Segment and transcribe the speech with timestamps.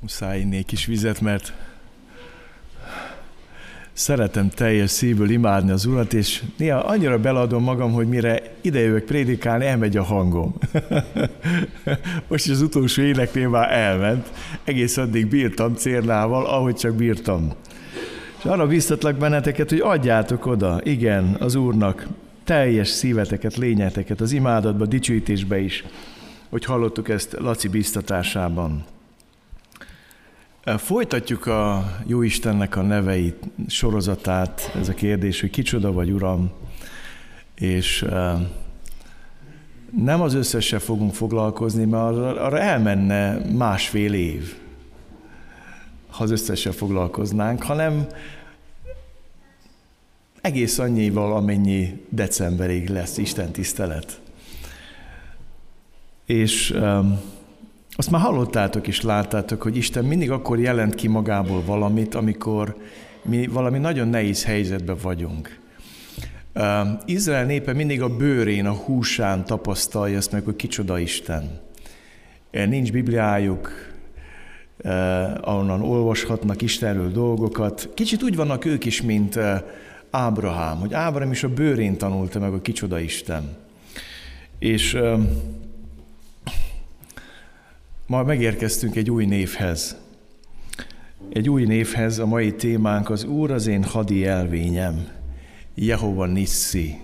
[0.00, 1.52] Muszáj inni egy kis vizet, mert
[3.92, 9.66] szeretem teljes szívből imádni az Urat, és néha annyira beladom magam, hogy mire idejövök prédikálni,
[9.66, 10.54] elmegy a hangom.
[12.28, 14.30] Most az utolsó éneknél már elment.
[14.64, 17.52] Egész addig bírtam cérnával, ahogy csak bírtam.
[18.38, 22.06] És arra biztatlak benneteket, hogy adjátok oda, igen, az Úrnak
[22.44, 25.84] teljes szíveteket, lényeteket az imádatba, dicsőítésbe is,
[26.48, 28.84] hogy hallottuk ezt Laci biztatásában.
[30.66, 36.50] Folytatjuk a Jóistennek a neveit, sorozatát, ez a kérdés, hogy kicsoda vagy, Uram,
[37.54, 38.04] és
[39.90, 44.54] nem az összessel fogunk foglalkozni, mert arra elmenne másfél év,
[46.10, 48.06] ha az összessel foglalkoznánk, hanem
[50.40, 54.20] egész annyival, amennyi decemberig lesz Isten tisztelet.
[56.24, 57.34] És um,
[57.96, 62.76] azt már hallottátok és láttátok, hogy Isten mindig akkor jelent ki magából valamit, amikor
[63.22, 65.58] mi valami nagyon nehéz helyzetben vagyunk.
[66.54, 66.62] Uh,
[67.04, 71.60] Izrael népe mindig a bőrén, a húsán tapasztalja ezt meg, hogy kicsoda Isten.
[72.50, 73.70] Nincs Bibliájuk,
[74.84, 74.90] uh,
[75.40, 77.90] ahonnan olvashatnak Istenről dolgokat.
[77.94, 79.62] Kicsit úgy vannak ők is, mint uh,
[80.10, 83.56] Ábrahám, hogy Ábrahám is a bőrén tanulta meg, hogy kicsoda Isten.
[84.58, 84.98] És
[88.08, 89.96] Ma megérkeztünk egy új névhez.
[91.32, 95.08] Egy új névhez, a mai témánk az Úr az én hadi elvényem,
[95.74, 97.00] Jehova Nissi.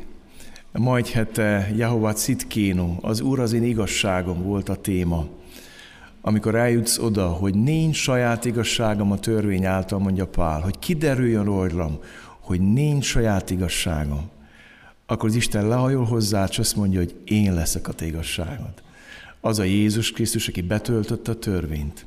[0.72, 5.26] Majd hete Jehova Citkénu, az Úr az én igazságom volt a téma.
[6.20, 11.98] Amikor eljutsz oda, hogy nincs saját igazságom a törvény által, mondja Pál, hogy kiderüljön rólam,
[12.40, 14.30] hogy nincs saját igazságom,
[15.06, 18.82] akkor az Isten lehajol hozzá, és azt mondja, hogy én leszek a te igazságod
[19.44, 22.06] az a Jézus Krisztus, aki betöltötte a törvényt.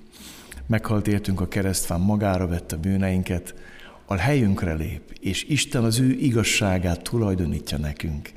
[0.67, 3.55] Meghalt értünk a keresztfán, magára vette bűneinket,
[4.05, 8.31] a helyünkre lép, és Isten az ő igazságát tulajdonítja nekünk.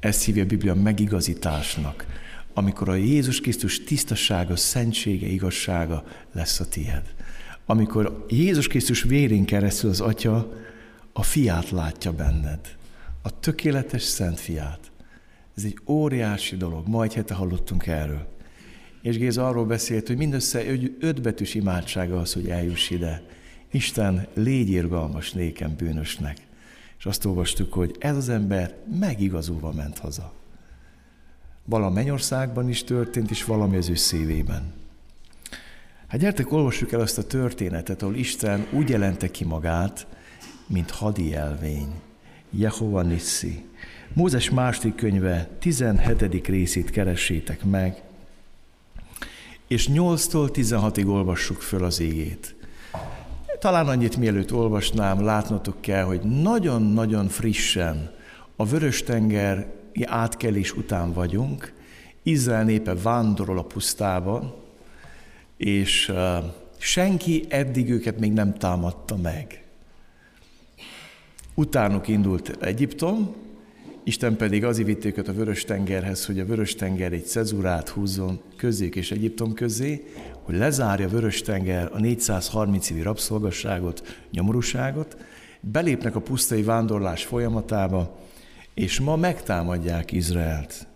[0.00, 2.06] Ezt hívja a Biblia megigazításnak,
[2.54, 7.14] amikor a Jézus Krisztus tisztasága, szentsége, igazsága lesz a tied.
[7.66, 10.52] Amikor Jézus Krisztus vérén keresztül az Atya
[11.12, 12.76] a fiát látja benned,
[13.22, 14.91] a tökéletes szent fiát.
[15.56, 18.26] Ez egy óriási dolog, ma egy hete hallottunk erről.
[19.02, 20.62] És Géza arról beszélt, hogy mindössze
[21.00, 23.22] ötbetűs imádsága az, hogy eljuss ide.
[23.70, 26.36] Isten, légy irgalmas nékem bűnösnek.
[26.98, 30.32] És azt olvastuk, hogy ez az ember megigazulva ment haza.
[31.64, 34.72] Vala Mennyországban is történt, és valami az ő szívében.
[36.06, 40.06] Hát gyertek, olvassuk el azt a történetet, ahol Isten úgy jelente ki magát,
[40.66, 42.00] mint hadi elvény.
[42.50, 43.64] Jehova Nissi.
[44.14, 46.46] Mózes második könyve 17.
[46.46, 48.02] részét keressétek meg,
[49.66, 52.54] és 8-tól 16-ig olvassuk föl az égét.
[53.58, 58.10] Talán annyit mielőtt olvasnám, látnotok kell, hogy nagyon-nagyon frissen
[58.56, 59.66] a Vörös-tenger
[60.04, 61.72] átkelés után vagyunk,
[62.22, 64.64] Izrael népe vándorol a pusztába,
[65.56, 66.12] és
[66.78, 69.64] senki eddig őket még nem támadta meg.
[71.54, 73.34] Utánuk indult Egyiptom,
[74.04, 79.52] Isten pedig vitt őket a Vörös-tengerhez, hogy a Vörös-tenger egy cezurát húzzon közék és Egyiptom
[79.52, 80.04] közé,
[80.42, 85.16] hogy lezárja a Vörös-tenger a 430 évi rabszolgasságot, nyomorúságot,
[85.60, 88.18] belépnek a pusztai vándorlás folyamatába,
[88.74, 90.86] és ma megtámadják Izraelt.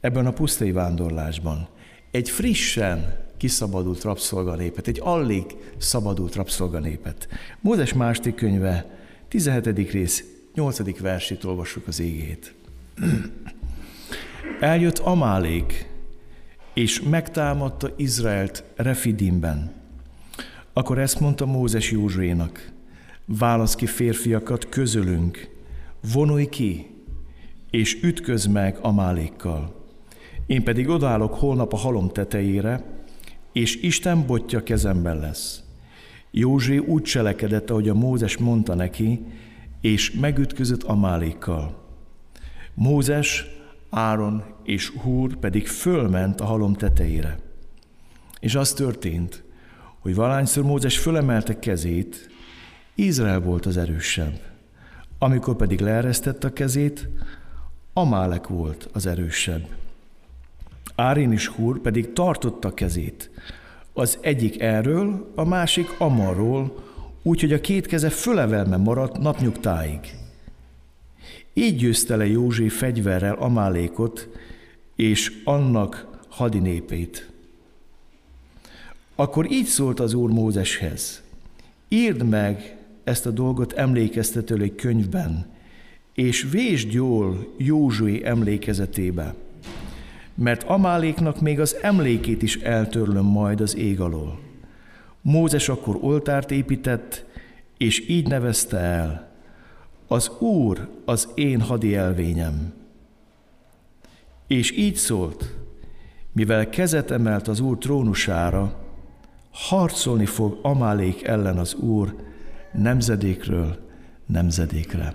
[0.00, 1.68] Ebben a pusztai vándorlásban
[2.10, 5.44] egy frissen kiszabadult rabszolganépet, egy alig
[5.78, 7.28] szabadult rabszolganépet.
[7.60, 8.86] Mózes második könyve,
[9.28, 9.90] 17.
[9.90, 12.54] rész, Nyolcadik versét olvassuk az égét.
[14.60, 15.88] Eljött Amálék,
[16.74, 19.72] és megtámadta Izraelt Refidimben.
[20.72, 22.72] Akkor ezt mondta Mózes Józsuénak,
[23.24, 25.48] válasz ki férfiakat közölünk,
[26.12, 26.86] vonulj ki,
[27.70, 29.84] és ütköz meg Amálékkal.
[30.46, 32.84] Én pedig odállok holnap a halom tetejére,
[33.52, 35.62] és Isten botja kezemben lesz.
[36.30, 39.24] Józsé úgy cselekedett, ahogy a Mózes mondta neki,
[39.86, 41.84] és megütközött Amálékkal.
[42.74, 43.46] Mózes,
[43.90, 47.38] Áron és Húr pedig fölment a halom tetejére.
[48.40, 49.44] És az történt,
[49.98, 52.30] hogy valányszor Mózes fölemelte kezét,
[52.94, 54.40] Izrael volt az erősebb.
[55.18, 57.08] Amikor pedig leeresztette a kezét,
[57.92, 59.66] Amálek volt az erősebb.
[60.94, 63.30] Árin és Húr pedig tartotta kezét,
[63.92, 66.85] az egyik erről, a másik amarról,
[67.26, 70.00] úgyhogy a két keze fölevelme maradt napnyugtáig.
[71.54, 74.28] Így győzte le József fegyverrel Amálékot
[74.96, 77.30] és annak hadinépét.
[79.14, 81.22] Akkor így szólt az Úr Mózeshez,
[81.88, 85.46] írd meg ezt a dolgot emlékeztető egy könyvben,
[86.14, 89.34] és vésd jól Józsué emlékezetébe,
[90.34, 94.45] mert Amáléknak még az emlékét is eltörlöm majd az ég alól.
[95.28, 97.24] Mózes akkor oltárt épített,
[97.76, 99.30] és így nevezte el,
[100.06, 102.72] az Úr az én hadi elvényem.
[104.46, 105.54] És így szólt,
[106.32, 108.84] mivel kezet emelt az Úr trónusára,
[109.50, 112.16] harcolni fog Amálék ellen az Úr
[112.72, 113.78] nemzedékről
[114.26, 115.14] nemzedékre.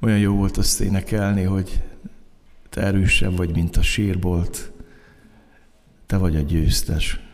[0.00, 1.82] Olyan jó volt azt énekelni, hogy
[2.68, 4.72] te erősebb vagy, mint a sírbolt,
[6.06, 7.24] te vagy a győztes.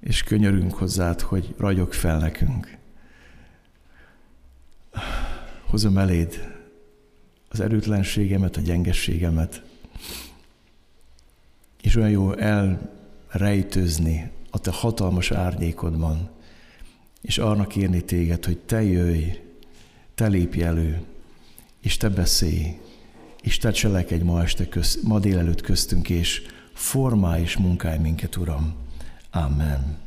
[0.00, 2.76] És könyörünk hozzád, hogy ragyog fel nekünk.
[5.64, 6.56] Hozom eléd
[7.48, 9.62] az erőtlenségemet, a gyengességemet,
[11.82, 16.30] és olyan jó elrejtőzni a te hatalmas árnyékodban,
[17.20, 19.24] és arra kérni téged, hogy te jöjj,
[20.14, 21.02] te lépj elő,
[21.80, 22.78] és te beszélj,
[23.42, 26.42] és te cselekedj ma este, köz, ma délelőtt köztünk, és
[26.72, 28.87] formálj és munkálj minket, Uram.
[29.30, 29.98] Amen.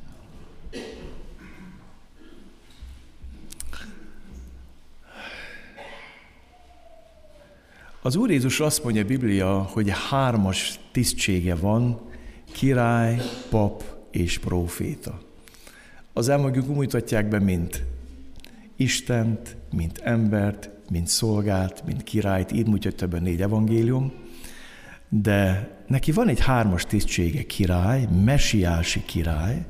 [8.02, 12.00] Az Úr Jézus azt mondja a Biblia, hogy hármas tisztsége van,
[12.52, 15.22] király, pap és próféta.
[16.14, 17.84] Az elmondjuk úgy mutatják be, mint
[18.76, 24.12] Istent, mint embert, mint szolgát, mint királyt, így mutatja be négy evangélium,
[25.13, 29.66] de neki van egy hármas tisztsége, király, mesiási király,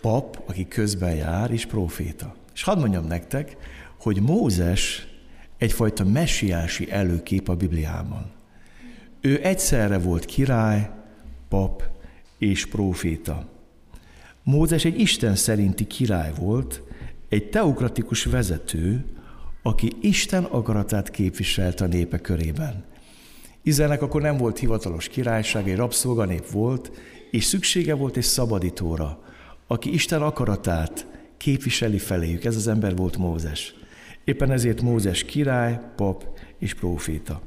[0.00, 2.34] pap, aki közben jár, és próféta.
[2.54, 3.56] És hadd mondjam nektek,
[4.00, 5.06] hogy Mózes
[5.58, 8.30] egyfajta messiási előkép a Bibliában.
[9.20, 10.90] Ő egyszerre volt király,
[11.48, 11.82] pap
[12.38, 13.48] és próféta.
[14.42, 16.82] Mózes egy Isten szerinti király volt,
[17.28, 19.04] egy teokratikus vezető,
[19.62, 22.84] aki Isten akaratát képviselte a népe körében.
[23.68, 26.90] Izraelnek akkor nem volt hivatalos királyság, egy rabszolganép volt,
[27.30, 29.18] és szüksége volt egy szabadítóra,
[29.66, 31.06] aki Isten akaratát
[31.36, 32.44] képviseli feléjük.
[32.44, 33.74] Ez az ember volt Mózes.
[34.24, 36.24] Éppen ezért Mózes király, pap
[36.58, 37.40] és próféta.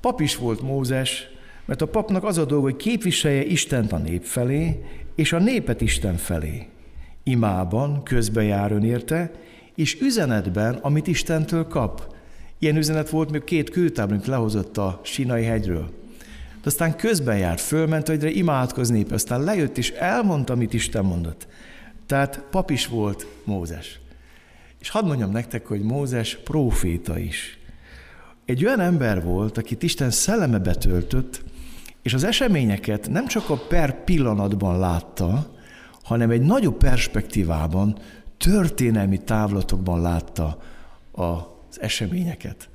[0.00, 1.28] Pap is volt Mózes,
[1.64, 4.84] mert a papnak az a dolga, hogy képviselje Istent a nép felé,
[5.14, 6.66] és a népet Isten felé.
[7.22, 9.30] Imában közben jár ön érte,
[9.74, 12.16] és üzenetben, amit Istentől kap.
[12.58, 15.90] Ilyen üzenet volt, még két küldtáblunk lehozott a Sinai hegyről.
[16.62, 21.46] De aztán közben járt, fölment, hogy imádkozni, aztán lejött és elmondta, amit Isten mondott.
[22.06, 24.00] Tehát pap is volt Mózes.
[24.80, 27.58] És hadd mondjam nektek, hogy Mózes próféta is.
[28.44, 31.42] Egy olyan ember volt, akit Isten szelleme betöltött,
[32.02, 35.50] és az eseményeket nem csak a per pillanatban látta,
[36.02, 37.98] hanem egy nagyobb perspektívában,
[38.36, 40.62] történelmi távlatokban látta
[41.80, 42.68] eseményeket.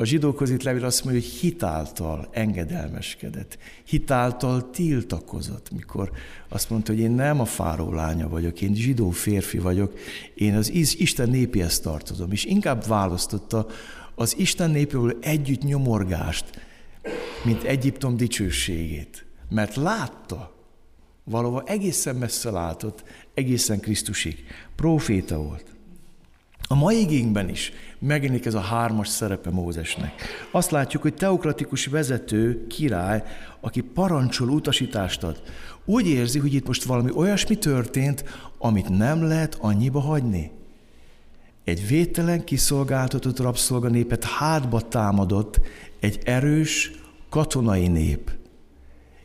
[0.00, 6.10] A zsidókhoz itt levél azt mondja, hogy hitáltal engedelmeskedett, hitáltal tiltakozott, mikor
[6.48, 9.98] azt mondta, hogy én nem a fáró lánya vagyok, én zsidó férfi vagyok,
[10.34, 13.66] én az Isten népéhez tartozom, és inkább választotta
[14.14, 16.44] az Isten népéről együtt nyomorgást,
[17.44, 20.54] mint Egyiptom dicsőségét, mert látta,
[21.24, 23.02] valahol egészen messze látott,
[23.34, 24.44] egészen Krisztusig.
[24.76, 25.77] Proféta volt.
[26.70, 30.22] A mai igényben is megjelenik ez a hármas szerepe Mózesnek.
[30.50, 33.22] Azt látjuk, hogy teokratikus vezető, király,
[33.60, 35.42] aki parancsol, utasítást ad.
[35.84, 38.24] Úgy érzi, hogy itt most valami olyasmi történt,
[38.58, 40.50] amit nem lehet annyiba hagyni.
[41.64, 45.60] Egy vételen kiszolgáltatott rabszolganépet hátba támadott
[46.00, 46.90] egy erős
[47.28, 48.30] katonai nép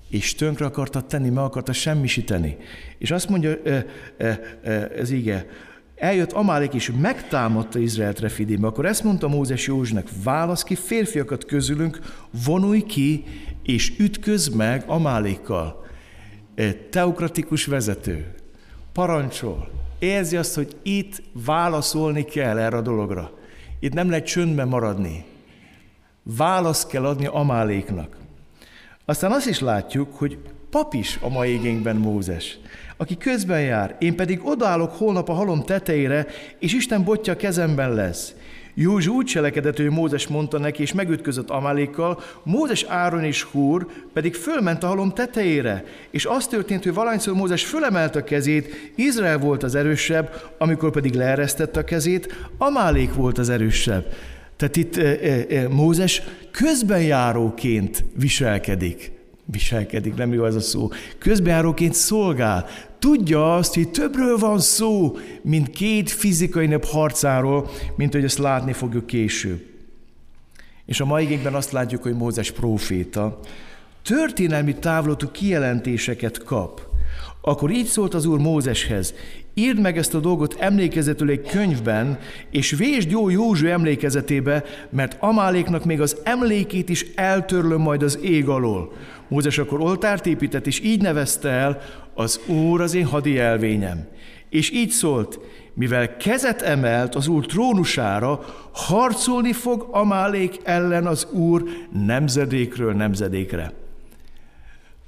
[0.10, 2.58] és tönkre akarta tenni, meg akarta semmisíteni.
[2.98, 3.58] És azt mondja
[4.98, 5.46] ez ige,
[6.04, 12.00] eljött Amálék és megtámadta Izraelt Refidimbe, akkor ezt mondta Mózes Józsnak, válasz ki férfiakat közülünk,
[12.46, 13.24] vonulj ki,
[13.64, 15.86] és ütköz meg Amálékkal.
[16.90, 18.34] Teokratikus vezető,
[18.94, 19.70] parancsol,
[20.00, 23.32] érzi azt, hogy itt válaszolni kell erre a dologra.
[23.80, 25.26] Itt nem lehet csöndben maradni.
[26.24, 28.18] Választ kell adni Amáléknak.
[29.06, 30.38] Aztán azt is látjuk, hogy
[30.70, 32.58] pap is a mai igényben Mózes,
[32.98, 36.28] aki közben jár, én pedig odállok holnap a halom tetejére,
[36.60, 38.34] és Isten botja kezemben lesz.
[38.76, 44.36] Józs úgy cselekedett, hogy Mózes mondta neki, és megütközött Amálékkal, Mózes, Áron és Húr pedig
[44.36, 45.84] fölment a halom tetejére.
[46.12, 51.14] És az történt, hogy valányszor Mózes fölemelt a kezét, Izrael volt az erősebb, amikor pedig
[51.14, 54.06] leeresztette a kezét, Amálék volt az erősebb.
[54.56, 55.18] Tehát itt e,
[55.50, 56.22] e, Mózes
[56.52, 59.12] közbenjáróként viselkedik.
[59.46, 60.90] Viselkedik, nem jó ez a szó.
[61.18, 62.66] Közbejáróként szolgál.
[63.00, 68.74] Tudja azt, hogy többről van szó, mint két fizikai nép harcáról, mint hogy ezt látni
[68.74, 69.62] fogjuk később.
[70.86, 73.40] És a mai igényben azt látjuk, hogy Mózes próféta
[74.04, 76.93] történelmi távlatú kijelentéseket kap.
[77.46, 79.14] Akkor így szólt az Úr Mózeshez,
[79.54, 82.20] írd meg ezt a dolgot emlékezetül egy könyvben,
[82.52, 88.48] és vésd jó Józsu emlékezetébe, mert Amáléknak még az emlékét is eltörlöm majd az ég
[88.48, 88.94] alól.
[89.28, 91.82] Mózes akkor oltárt épített, és így nevezte el,
[92.14, 94.08] az Úr az én hadi elvényem.
[94.50, 95.40] És így szólt,
[95.74, 98.40] mivel kezet emelt az Úr trónusára,
[98.72, 101.64] harcolni fog Amálék ellen az Úr
[102.06, 103.83] nemzedékről nemzedékre.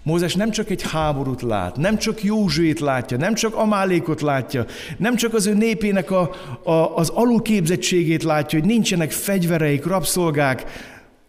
[0.06, 4.66] Mózes nem csak egy háborút lát, nem csak Józsuét látja, nem csak Amálékot látja,
[4.98, 6.32] nem csak az ő népének a,
[6.64, 10.66] a, az alulképzettségét látja, hogy nincsenek fegyvereik, rabszolgák,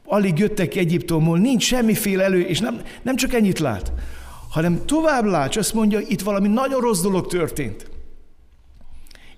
[0.04, 3.92] alig jöttek Egyiptomból, nincs semmiféle elő, és nem, nem csak ennyit lát,
[4.50, 7.90] hanem tovább lát, azt mondja, itt valami nagyon rossz dolog történt.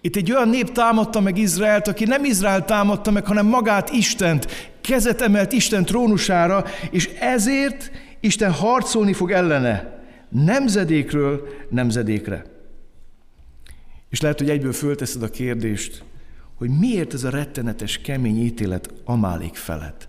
[0.01, 4.71] Itt egy olyan nép támadta meg Izraelt, aki nem Izrael támadta meg, hanem magát Istent,
[4.81, 12.45] kezet emelt Isten trónusára, és ezért Isten harcolni fog ellene, nemzedékről nemzedékre.
[14.09, 16.05] És lehet, hogy egyből fölteszed a kérdést,
[16.55, 20.09] hogy miért ez a rettenetes, kemény ítélet Amálék felett.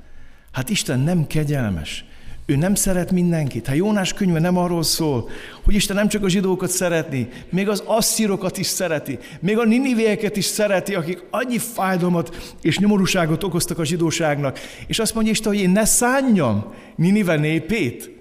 [0.51, 2.05] Hát Isten nem kegyelmes.
[2.49, 3.65] Ő nem szeret mindenkit.
[3.67, 5.29] Hát Jónás könyve nem arról szól,
[5.63, 10.37] hogy Isten nem csak a zsidókat szeretni, még az asszírokat is szereti, még a ninivéeket
[10.37, 14.59] is szereti, akik annyi fájdalmat és nyomorúságot okoztak a zsidóságnak.
[14.87, 18.11] És azt mondja Isten, hogy én ne szánjam Ninive népét,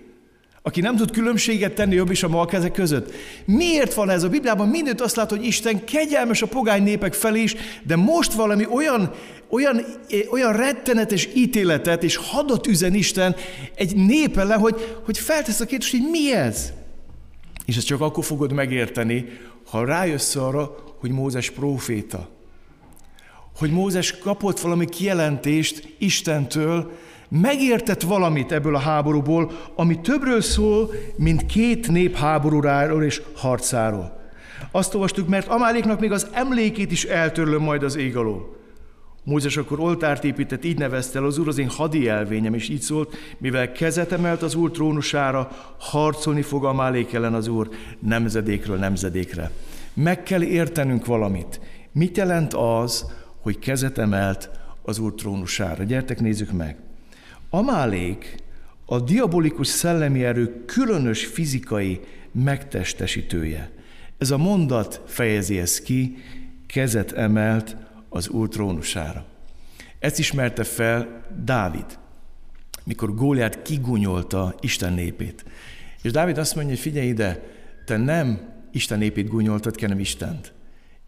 [0.63, 3.13] aki nem tud különbséget tenni jobb is a malkezek között.
[3.45, 4.23] Miért van ez?
[4.23, 7.57] A Bibliában mindent azt lát, hogy Isten kegyelmes a pogány népek felé is,
[7.87, 9.13] de most valami olyan,
[9.51, 9.85] olyan,
[10.31, 13.37] olyan rettenetes ítéletet és hadat üzen Isten
[13.75, 16.73] egy nép ellen, hogy, hogy feltesz a kérdést, hogy mi ez?
[17.65, 19.27] És ezt csak akkor fogod megérteni,
[19.71, 22.29] ha rájössz arra, hogy Mózes próféta.
[23.59, 26.93] Hogy Mózes kapott valami kijelentést Istentől,
[27.29, 34.21] megértett valamit ebből a háborúból, ami többről szól, mint két nép háborúráról és harcáról.
[34.71, 38.58] Azt olvastuk, mert Amáléknak még az emlékét is eltörlöm majd az ég alól.
[39.29, 42.81] Mózes akkor oltárt épített, így nevezte el az Úr az én hadi elvényem, és így
[42.81, 47.69] szólt, mivel kezet emelt az Úr trónusára, harcolni fog Amálék ellen az Úr
[48.01, 49.51] nemzedékről nemzedékre.
[49.95, 51.61] Meg kell értenünk valamit.
[51.93, 53.05] Mit jelent az,
[53.41, 54.51] hogy kezet emelt
[54.83, 55.85] az Úr trónusára?
[55.85, 56.77] Gyertek, nézzük meg.
[57.51, 58.35] Amálék
[58.87, 62.01] a diabolikus szellemi erő különös fizikai
[62.33, 63.71] megtestesítője.
[64.19, 66.17] Ez a mondat fejezi ezt ki,
[66.67, 67.77] kezet emelt
[68.09, 69.27] az Úr trónusára.
[69.99, 71.99] Ezt ismerte fel Dávid,
[72.85, 75.45] mikor Góliát kigunyolta Isten népét.
[76.03, 77.43] És Dávid azt mondja, hogy figyelj ide,
[77.85, 78.41] te nem
[78.73, 80.53] Isten népét gunyoltad, hanem Istent.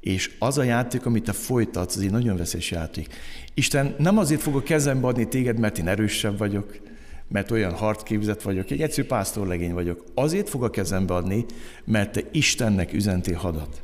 [0.01, 3.15] És az a játék, amit te folytatsz, az egy nagyon veszélyes játék.
[3.55, 6.81] Isten nem azért fog a kezembe adni téged, mert én erősebb vagyok,
[7.29, 10.05] mert olyan harcképzett vagyok, egy egyszerű pásztorlegény vagyok.
[10.15, 11.45] Azért fog a kezembe adni,
[11.85, 13.81] mert te Istennek üzentél hadat.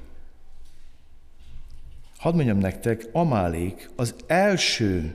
[2.26, 5.14] Hadd mondjam nektek, Amálék az első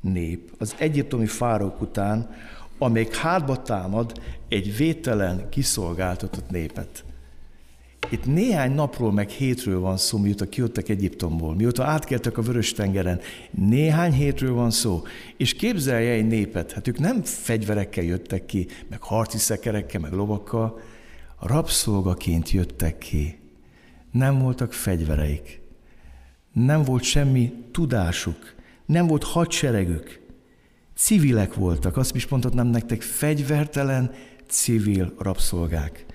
[0.00, 2.34] nép az egyiptomi fárók után,
[2.78, 7.04] amelyik hátba támad egy vételen, kiszolgáltatott népet.
[8.10, 13.20] Itt néhány napról, meg hétről van szó, mióta kijöttek Egyiptomból, mióta átkeltek a Vörös-tengeren.
[13.50, 15.02] Néhány hétről van szó.
[15.36, 20.80] És képzelje egy népet, hát ők nem fegyverekkel jöttek ki, meg harci szekerekkel, meg lovakkal,
[21.40, 23.38] rabszolgaként jöttek ki.
[24.10, 25.61] Nem voltak fegyvereik.
[26.52, 28.54] Nem volt semmi tudásuk.
[28.86, 30.20] Nem volt hadseregük.
[30.96, 34.10] Civilek voltak, azt is mondhatnám nektek, fegyvertelen
[34.48, 36.06] civil rabszolgák.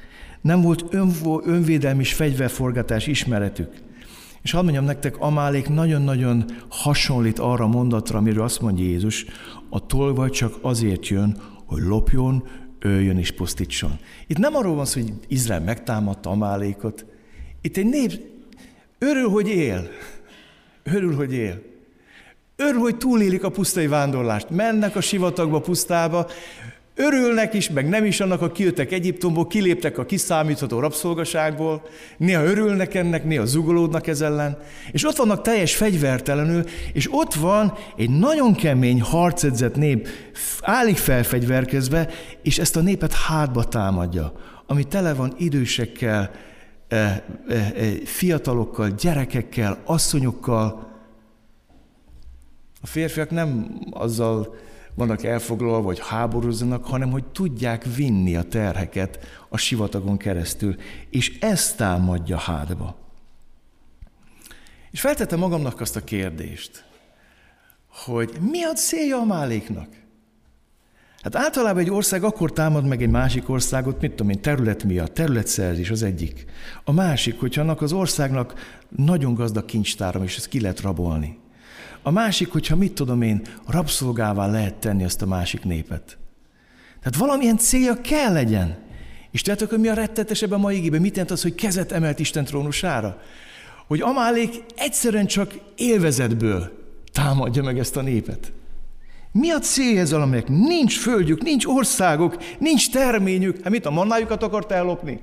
[0.41, 3.73] Nem volt önvo, önvédelmi és fegyverforgatás ismeretük.
[4.41, 9.25] És hadd mondjam nektek, Amálék nagyon-nagyon hasonlít arra a mondatra, amiről azt mondja Jézus,
[9.69, 12.43] a tolvaj csak azért jön, hogy lopjon,
[12.79, 13.99] öljön és pusztítson.
[14.27, 17.05] Itt nem arról van szó, hogy Izrael megtámadta Amálékot.
[17.61, 18.11] Itt egy nép
[18.99, 19.87] örül, hogy él.
[20.93, 21.61] Örül, hogy él.
[22.55, 24.49] Örül, hogy túlélik a pusztai vándorlást.
[24.49, 26.27] Mennek a sivatagba, pusztába,
[26.99, 32.93] Örülnek is, meg nem is annak, a kijöttek Egyiptomból, kiléptek a kiszámítható rabszolgaságból, néha örülnek
[32.93, 34.57] ennek, néha zugolódnak ez ellen,
[34.91, 36.63] és ott vannak teljes fegyvertelenül,
[36.93, 40.07] és ott van egy nagyon kemény, harcedzett nép,
[40.61, 42.09] állik felfegyverkezve,
[42.41, 44.33] és ezt a népet hátba támadja,
[44.65, 46.31] ami tele van idősekkel,
[48.05, 50.95] fiatalokkal, gyerekekkel, asszonyokkal.
[52.81, 54.55] A férfiak nem azzal
[54.93, 60.75] vannak elfoglalva, vagy háborúzzanak, hanem hogy tudják vinni a terheket a sivatagon keresztül.
[61.09, 62.97] És ez támadja hátba.
[64.91, 66.85] És feltettem magamnak azt a kérdést,
[67.87, 69.87] hogy mi a célja a máléknak?
[71.33, 75.13] Hát általában egy ország akkor támad meg egy másik országot, mit tudom én, terület miatt,
[75.13, 76.45] területszerzés az egyik.
[76.83, 78.53] A másik, hogyha annak az országnak
[78.89, 81.37] nagyon gazdag kincstáram, és ezt ki lehet rabolni.
[82.01, 86.17] A másik, hogyha mit tudom én, rabszolgává lehet tenni azt a másik népet.
[86.99, 88.77] Tehát valamilyen célja kell legyen.
[89.31, 91.01] És tudjátok, hogy mi a rettetesebb a mai igében?
[91.01, 93.21] Mit jelent az, hogy kezet emelt Isten trónusára?
[93.87, 96.71] Hogy Amálék egyszerűen csak élvezetből
[97.11, 98.51] támadja meg ezt a népet.
[99.31, 103.61] Mi a célja ezzel, amelyek nincs földjük, nincs országok, nincs terményük?
[103.63, 105.19] Hát mit a mannájukat akart ellopni?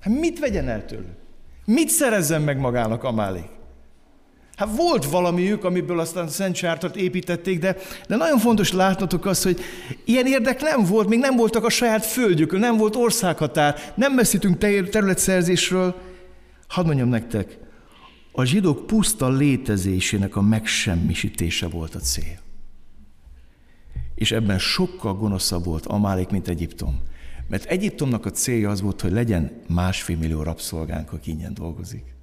[0.00, 1.16] Hát mit vegyen el tőlük?
[1.64, 3.48] Mit szerezzen meg magának Amálék?
[4.56, 7.76] Hát volt valamiük, amiből aztán Szent Sártat építették, de,
[8.08, 9.60] de nagyon fontos látnotok azt, hogy
[10.04, 14.58] ilyen érdek nem volt, még nem voltak a saját földjükön, nem volt országhatár, nem beszéltünk
[14.90, 15.94] területszerzésről.
[16.68, 17.58] Hadd mondjam nektek,
[18.32, 22.45] a zsidók puszta létezésének a megsemmisítése volt a cél.
[24.16, 27.02] És ebben sokkal gonoszabb volt Amálék, mint Egyiptom.
[27.48, 32.14] Mert Egyiptomnak a célja az volt, hogy legyen másfél millió rabszolgánk, aki ingyen dolgozik.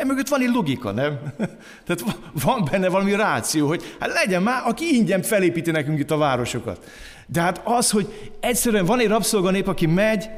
[0.00, 1.18] Emögött van egy logika, nem?
[1.86, 6.16] Tehát van benne valami ráció, hogy hát legyen már, aki ingyen felépíti nekünk itt a
[6.16, 6.84] városokat.
[7.26, 10.28] De hát az, hogy egyszerűen van egy rabszolganép, aki megy,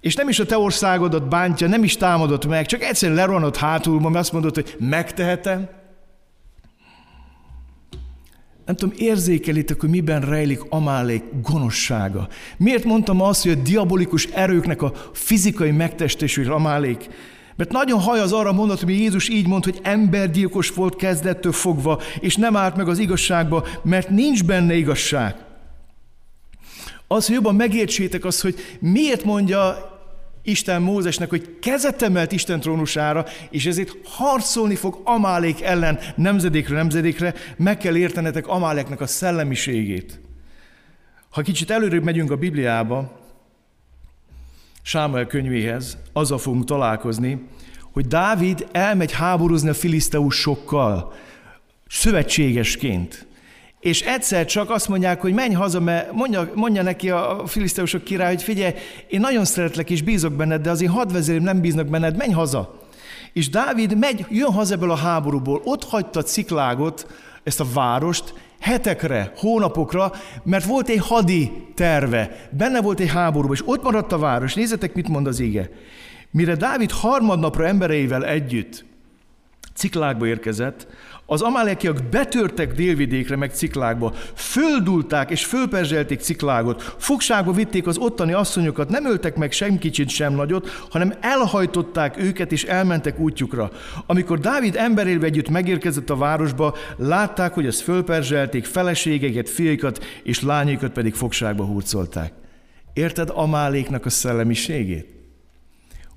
[0.00, 4.00] és nem is a te országodat bántja, nem is támadott meg, csak egyszerűen leronott hátul,
[4.00, 5.68] mert azt mondod, hogy megtehetem.
[8.66, 12.28] Nem tudom, érzékelitek, hogy miben rejlik Amálék gonoszsága.
[12.56, 17.08] Miért mondtam azt, hogy a diabolikus erőknek a fizikai megtestésű Amálék?
[17.56, 22.00] Mert nagyon haj az arra mondat, hogy Jézus így mond, hogy embergyilkos volt kezdettől fogva,
[22.20, 25.36] és nem állt meg az igazságba, mert nincs benne igazság.
[27.06, 29.92] Az, hogy jobban megértsétek azt, hogy miért mondja
[30.46, 37.34] Isten Mózesnek, hogy kezet emelt Isten trónusára, és ezért harcolni fog Amálék ellen nemzedékre, nemzedékre,
[37.56, 40.20] meg kell értenetek Amáléknek a szellemiségét.
[41.30, 43.22] Ha kicsit előrébb megyünk a Bibliába,
[44.82, 47.48] Sámuel könyvéhez, azzal fogunk találkozni,
[47.92, 51.12] hogy Dávid elmegy háborúzni a filiszteusokkal,
[51.88, 53.26] szövetségesként.
[53.84, 58.34] És egyszer csak azt mondják, hogy menj haza, mert mondja, mondja neki a filiszteusok király,
[58.34, 58.74] hogy figyelj,
[59.08, 62.80] én nagyon szeretlek és bízok benned, de az én hadvezérem nem bíznak benned, menj haza.
[63.32, 67.06] És Dávid megy, jön haza ebből a háborúból, ott hagyta Ciklágot,
[67.42, 73.62] ezt a várost, hetekre, hónapokra, mert volt egy hadi terve, benne volt egy háború, és
[73.64, 74.54] ott maradt a város.
[74.54, 75.70] Nézzetek, mit mond az ége.
[76.30, 78.84] Mire Dávid harmadnapra embereivel együtt
[79.74, 80.86] Ciklákba érkezett,
[81.26, 88.88] az amálekiak betörtek délvidékre meg Ciklákba, földulták és fölperzselték Ciklágot, fogságba vitték az ottani asszonyokat,
[88.88, 93.70] nem öltek meg sem kicsit, sem nagyot, hanem elhajtották őket és elmentek útjukra.
[94.06, 100.92] Amikor Dávid emberével együtt megérkezett a városba, látták, hogy ezt fölperzselték, feleségeket, fiaikat és lányaikat
[100.92, 102.32] pedig fogságba hurcolták.
[102.92, 105.06] Érted Amáléknak a szellemiségét?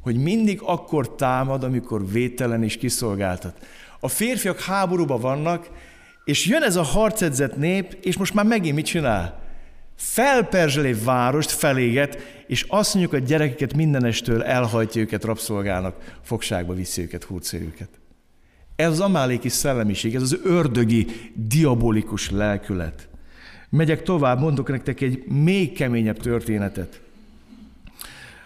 [0.01, 3.57] Hogy mindig akkor támad, amikor vételen és kiszolgáltat.
[3.99, 5.69] A férfiak háborúban vannak,
[6.23, 9.39] és jön ez a harcedzett nép, és most már megint mit csinál?
[9.95, 17.01] Felperzsel egy várost, feléget, és azt mondjuk a gyerekeket mindenestől elhajtja őket, rabszolgálnak, fogságba viszi
[17.01, 17.89] őket, hurcél őket.
[18.75, 23.07] Ez az amáléki szellemiség, ez az ördögi, diabolikus lelkület.
[23.69, 27.01] Megyek tovább, mondok nektek egy még keményebb történetet.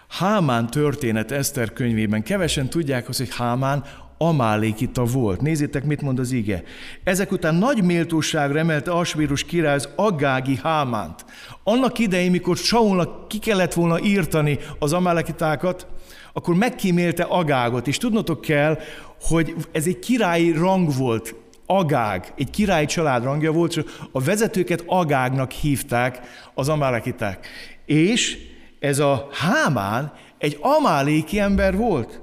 [0.08, 2.22] Hámán történet Eszter könyvében.
[2.22, 3.84] Kevesen tudják azt, hogy Hámán
[4.28, 5.40] Amálékita volt.
[5.40, 6.62] Nézzétek, mit mond az ige.
[7.04, 11.24] Ezek után nagy méltóságra emelte Asvírus király az Agági Hámánt.
[11.64, 15.86] Annak idején, mikor Saulnak ki kellett volna írtani az amálekitákat,
[16.32, 18.78] akkor megkímélte Agágot, és tudnotok kell,
[19.20, 21.34] hogy ez egy királyi rang volt,
[21.66, 26.20] Agág, egy királyi család rangja volt, és a vezetőket Agágnak hívták
[26.54, 27.46] az amálekiták.
[27.86, 28.38] És
[28.80, 32.20] ez a Hámán egy amáléki ember volt.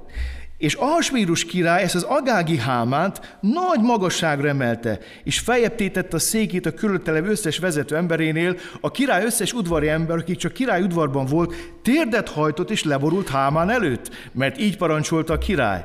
[0.60, 6.74] És Ahasvírus király ezt az agági hámánt nagy magasságra emelte, és feljebb a székét a
[6.74, 12.28] körülötte összes vezető emberénél, a király összes udvari ember, akik csak király udvarban volt, térdet
[12.28, 15.84] hajtott és leborult hámán előtt, mert így parancsolta a király.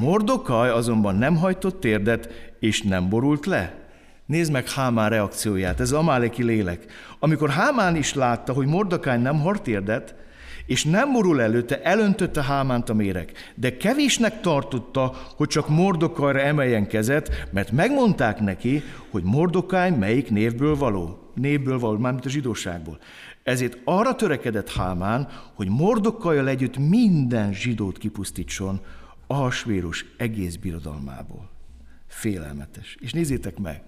[0.00, 2.28] Mordokaj azonban nem hajtott térdet,
[2.60, 3.74] és nem borult le.
[4.26, 6.84] Nézd meg Hámán reakcióját, ez az amáléki lélek.
[7.18, 10.14] Amikor Hámán is látta, hogy Mordokány nem hart térdet,
[10.66, 13.32] és nem morul előtte, elöntötte Hámánt a méreg.
[13.54, 20.76] De kevésnek tartotta, hogy csak Mordokajra emeljen kezet, mert megmondták neki, hogy Mordokáj melyik névből
[20.76, 21.18] való.
[21.34, 22.98] Névből való, mármint a zsidóságból.
[23.42, 28.80] Ezért arra törekedett Hámán, hogy Mordokkajjal együtt minden zsidót kipusztítson
[29.26, 31.50] a svérus egész birodalmából.
[32.06, 32.96] Félelmetes.
[33.00, 33.82] És nézzétek meg,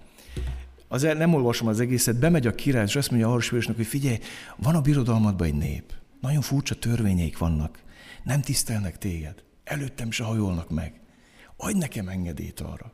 [0.87, 4.17] az nem olvasom az egészet, bemegy a király, és azt mondja Ahasvérusnak, hogy figyelj,
[4.55, 5.93] van a birodalmadban egy nép.
[6.21, 7.83] Nagyon furcsa törvényeik vannak.
[8.23, 9.43] Nem tisztelnek téged.
[9.63, 10.99] Előttem se hajolnak meg.
[11.57, 12.93] Adj nekem engedélyt arra,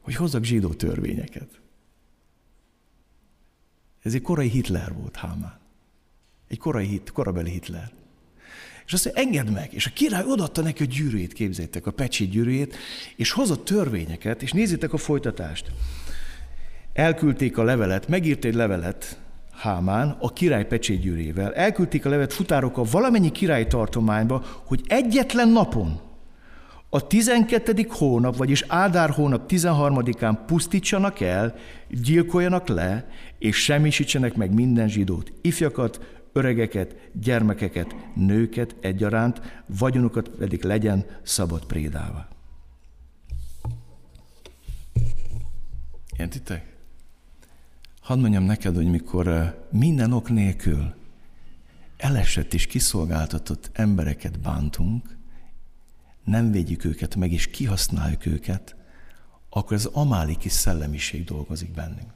[0.00, 1.60] hogy hozzak zsidó törvényeket.
[4.02, 5.58] Ez egy korai Hitler volt, Hámán.
[6.48, 7.92] Egy korai hit, korabeli Hitler.
[8.86, 9.72] És azt mondja, engedd meg.
[9.72, 12.76] És a király odaadta neki a gyűrűjét, képzeljétek, a pecsi gyűrűjét,
[13.16, 15.70] és hozott törvényeket, és nézzétek a folytatást.
[16.92, 19.20] Elküldték a levelet, megírt egy levelet
[19.56, 21.54] Hámán a király gyűrűjével.
[21.54, 26.00] Elküldték a levelet futárokkal valamennyi király tartományba, hogy egyetlen napon,
[26.90, 27.86] a 12.
[27.88, 31.54] hónap, vagyis Ádár hónap 13-án pusztítsanak el,
[31.88, 41.04] gyilkoljanak le, és semmisítsenek meg minden zsidót, ifjakat, öregeket, gyermekeket, nőket egyaránt, vagyonukat pedig legyen
[41.22, 42.28] szabad prédává.
[46.18, 46.75] Értitek?
[48.06, 50.94] Hadd mondjam neked, hogy mikor eh, minden ok nélkül
[51.96, 55.16] elesett és kiszolgáltatott embereket bántunk,
[56.24, 58.76] nem védjük őket meg, és kihasználjuk őket,
[59.50, 62.12] akkor az amáliki szellemiség dolgozik bennünk.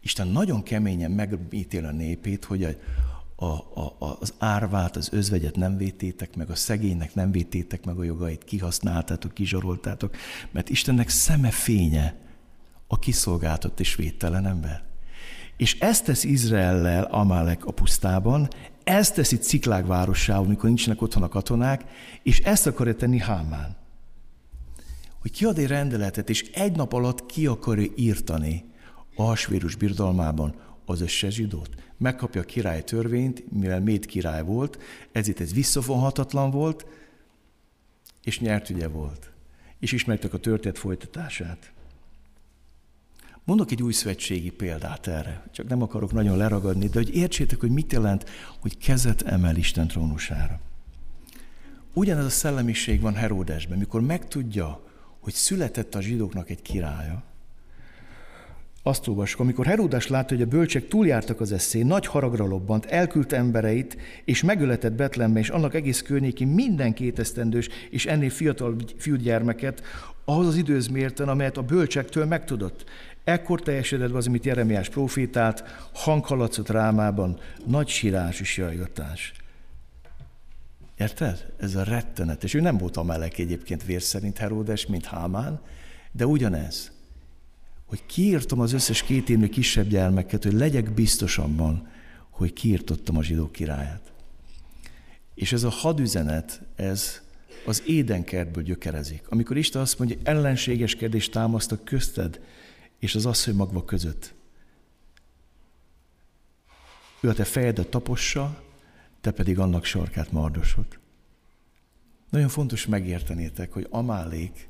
[0.00, 2.74] Isten nagyon keményen megítél a népét, hogy a,
[3.44, 8.04] a, a, az árvát, az özvegyet nem vététek meg, a szegénynek nem vététek meg a
[8.04, 10.16] jogait, kihasználtátok, kizsaroltátok,
[10.50, 12.16] mert Istennek szeme fénye
[12.86, 14.87] a kiszolgáltott és védtelen ember.
[15.58, 18.48] És ezt tesz Izraellel Amálek a pusztában,
[18.84, 21.84] ezt teszi Ciklág városával, amikor nincsenek otthon a katonák,
[22.22, 23.76] és ezt akarja tenni Hámán.
[25.20, 28.64] Hogy kiad egy rendeletet, és egy nap alatt ki akarja írtani
[29.16, 31.70] a hasvérus birodalmában az összes zsidót.
[31.96, 34.78] Megkapja a király törvényt, mivel Méd király volt,
[35.12, 36.86] ezért ez visszafonhatatlan volt,
[38.22, 39.30] és nyert ügye volt.
[39.78, 41.72] És ismertek a történet folytatását.
[43.48, 47.70] Mondok egy új szövetségi példát erre, csak nem akarok nagyon leragadni, de hogy értsétek, hogy
[47.70, 48.30] mit jelent,
[48.60, 50.60] hogy kezet emel Isten trónusára.
[51.92, 54.80] Ugyanez a szellemiség van Heródesben, mikor megtudja,
[55.20, 57.22] hogy született a zsidóknak egy királya,
[58.82, 63.36] azt olvassuk, amikor Heródás látta, hogy a bölcsek túljártak az eszén, nagy haragra lobbant, elküldte
[63.36, 69.82] embereit, és megöletett Betlembe, és annak egész környékén minden kétesztendős és ennél fiatal fiúgyermeket,
[70.24, 72.84] ahhoz az időhöz mérten, amelyet a bölcsektől megtudott.
[73.28, 79.32] Ekkor teljesedett az, amit Jeremiás profétált, hanghaladszott rámában, nagy sírás és jajgatás.
[80.96, 81.46] Érted?
[81.58, 82.44] Ez a rettenet.
[82.44, 85.60] És ő nem volt a meleg egyébként vér szerint Heródes, mint Hámán,
[86.12, 86.92] de ugyanez
[87.86, 91.88] hogy kiírtam az összes két évnő kisebb gyermeket, hogy legyek biztos abban,
[92.30, 94.12] hogy kiírtottam a zsidó királyát.
[95.34, 97.20] És ez a hadüzenet, ez
[97.66, 99.22] az édenkertből gyökerezik.
[99.28, 102.40] Amikor Isten azt mondja, hogy ellenségeskedés támasztak közted,
[102.98, 104.34] és az asszony magva között.
[107.20, 108.62] Ő a te fejedet tapossa,
[109.20, 110.98] te pedig annak sarkát mardosod.
[112.30, 114.68] Nagyon fontos megértenétek, hogy Amálék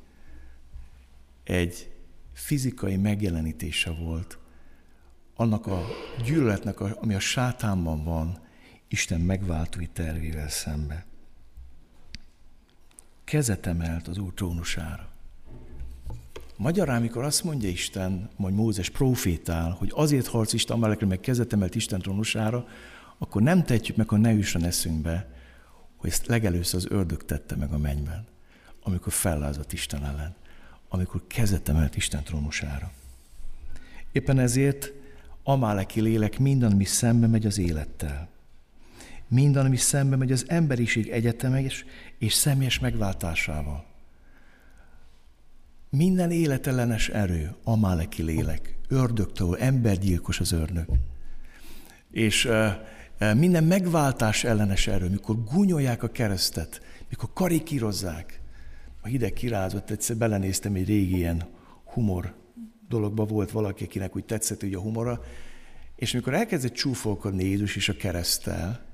[1.43, 1.91] egy
[2.33, 4.37] fizikai megjelenítése volt
[5.39, 5.85] annak a
[6.23, 8.47] gyűlöletnek, ami a sátánban van,
[8.87, 11.05] Isten megváltói tervével szembe.
[13.23, 15.09] Kezet emelt az Úr trónusára.
[16.59, 21.53] Magyarán, amikor azt mondja Isten, majd Mózes profétál, hogy azért harc Isten amelekre, meg kezet
[21.53, 22.67] emelt Isten trónusára,
[23.17, 25.27] akkor nem tetjük meg, hogy ne jusson eszünkbe,
[25.97, 28.27] hogy ezt legelőször az ördög tette meg a mennyben,
[28.83, 30.35] amikor fellázott Isten ellen
[30.89, 32.91] amikor kezet emelt Isten trónusára.
[34.11, 34.91] Éppen ezért
[35.43, 38.27] amáleki lélek minden, ami szembe megy az élettel.
[39.27, 41.85] Minden, ami szembe megy az emberiség egyetemes
[42.17, 43.85] és személyes megváltásával.
[45.91, 50.85] Minden életellenes erő, amáleki lélek, ördögtől, embergyilkos az ördög.
[52.11, 52.49] És
[53.35, 58.39] minden megváltás ellenes erő, mikor gúnyolják a keresztet, mikor karikírozzák,
[59.01, 61.43] a hideg kirázott, egyszer belenéztem egy régi ilyen
[61.83, 62.33] humor
[62.89, 65.21] dologba, volt valaki, akinek úgy tetszett hogy a humora,
[65.95, 68.85] és amikor elkezdett csúfolkodni Jézus is a keresztel,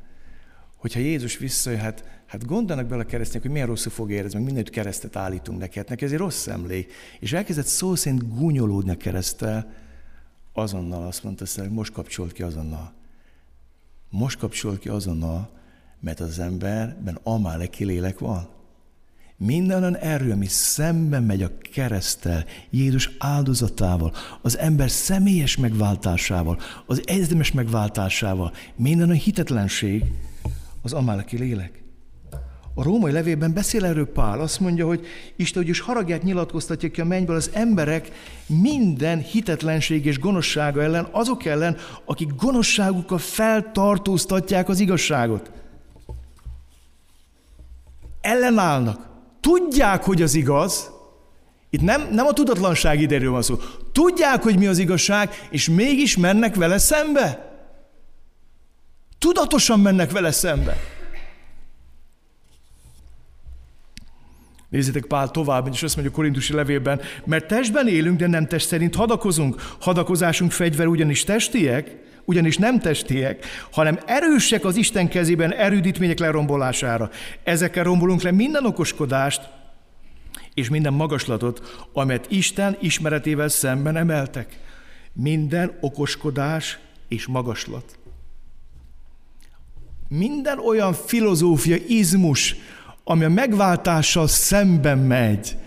[0.75, 1.93] hogyha Jézus visszajön,
[2.39, 5.77] hát, gondolnak bele a keresztnek, hogy milyen rosszul fog érezni, meg mindent keresztet állítunk neki,
[5.77, 6.93] hát neki ez egy rossz emlék.
[7.19, 9.73] És elkezdett szó szerint gúnyolódni a keresztel,
[10.53, 12.93] azonnal azt mondta, hogy most kapcsolt ki azonnal.
[14.09, 15.49] Most kapcsolt ki azonnal,
[15.99, 18.47] mert az emberben amáleki lélek van.
[19.37, 27.01] Minden olyan erő, ami szemben megy a keresztel, Jézus áldozatával, az ember személyes megváltásával, az
[27.05, 30.03] egyetemes megváltásával, minden olyan hitetlenség,
[30.81, 31.84] az amáleki lélek.
[32.77, 37.05] A római levélben beszél erről Pál, azt mondja, hogy Isten úgyis haragját nyilatkoztatja ki a
[37.05, 38.11] mennyből az emberek
[38.45, 45.51] minden hitetlenség és gonoszsága ellen, azok ellen, akik gonoszságukkal feltartóztatják az igazságot.
[48.21, 49.07] Ellenállnak.
[49.39, 50.91] Tudják, hogy az igaz,
[51.69, 53.55] itt nem, nem a tudatlanság idejéről van szó.
[53.91, 57.53] Tudják, hogy mi az igazság, és mégis mennek vele szembe.
[59.19, 60.94] Tudatosan mennek vele szembe.
[64.75, 68.67] Nézzétek Pál tovább, és azt mondja a korintusi levélben, mert testben élünk, de nem test
[68.67, 69.75] szerint hadakozunk.
[69.79, 77.09] Hadakozásunk fegyver ugyanis testiek, ugyanis nem testiek, hanem erősek az Isten kezében erődítmények lerombolására.
[77.43, 79.49] Ezekkel rombolunk le minden okoskodást,
[80.53, 84.59] és minden magaslatot, amelyet Isten ismeretével szemben emeltek.
[85.13, 87.97] Minden okoskodás és magaslat.
[90.07, 92.55] Minden olyan filozófia, izmus,
[93.07, 95.57] ami a megváltással szemben megy,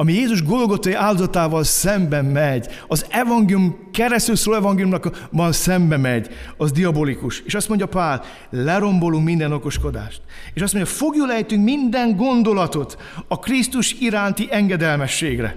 [0.00, 6.72] ami Jézus Golgotai áldozatával szemben megy, az evangélium, keresztül szóló evangéliumnak van szembe megy, az
[6.72, 7.40] diabolikus.
[7.40, 10.22] És azt mondja Pál, lerombolunk minden okoskodást.
[10.54, 12.96] És azt mondja, fogjul ejtünk minden gondolatot
[13.28, 15.56] a Krisztus iránti engedelmességre.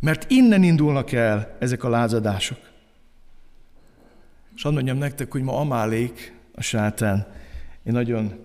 [0.00, 2.58] Mert innen indulnak el ezek a lázadások.
[4.56, 7.26] És azt mondjam nektek, hogy ma Amálék, a sátán,
[7.88, 8.44] én nagyon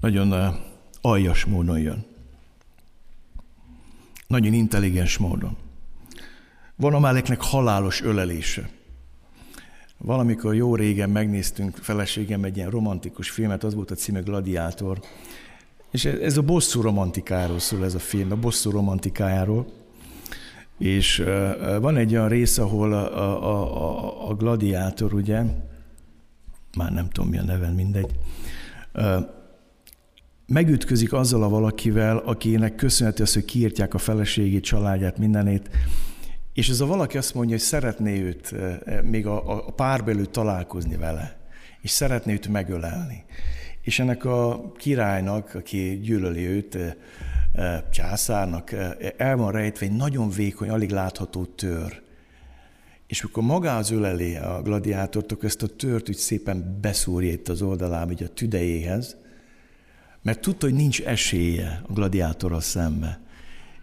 [0.00, 0.56] nagyon
[1.00, 2.04] aljas módon jön.
[4.26, 5.56] Nagyon intelligens módon.
[6.76, 8.70] Van a Máleknek halálos ölelése.
[9.98, 15.00] Valamikor jó régen megnéztünk feleségem egy ilyen romantikus filmet, az volt a címe Gladiátor.
[15.90, 19.66] És ez a bosszú romantikáról szól ez a film, a bosszú romantikájáról.
[20.78, 21.24] És
[21.80, 25.42] van egy olyan rész, ahol a, a, a, a gladiátor, ugye,
[26.76, 28.10] már nem tudom mi a neve, mindegy,
[30.46, 35.70] megütközik azzal a valakivel, akinek köszönheti azt, hogy kiírtják a feleségét, családját, mindenét,
[36.52, 38.54] és ez a valaki azt mondja, hogy szeretné őt
[39.02, 41.36] még a, a párbelül találkozni vele,
[41.80, 43.24] és szeretné őt megölelni.
[43.82, 46.96] És ennek a királynak, aki gyűlöli őt,
[47.90, 48.72] császárnak
[49.16, 52.02] el van rejtve egy nagyon vékony, alig látható tör.
[53.06, 57.62] És amikor magához öleli a gladiátort, akkor ezt a tört úgy szépen beszúrja itt az
[57.62, 59.16] oldalám, így a tüdejéhez,
[60.22, 63.20] mert tudta, hogy nincs esélye a gladiátorral szembe.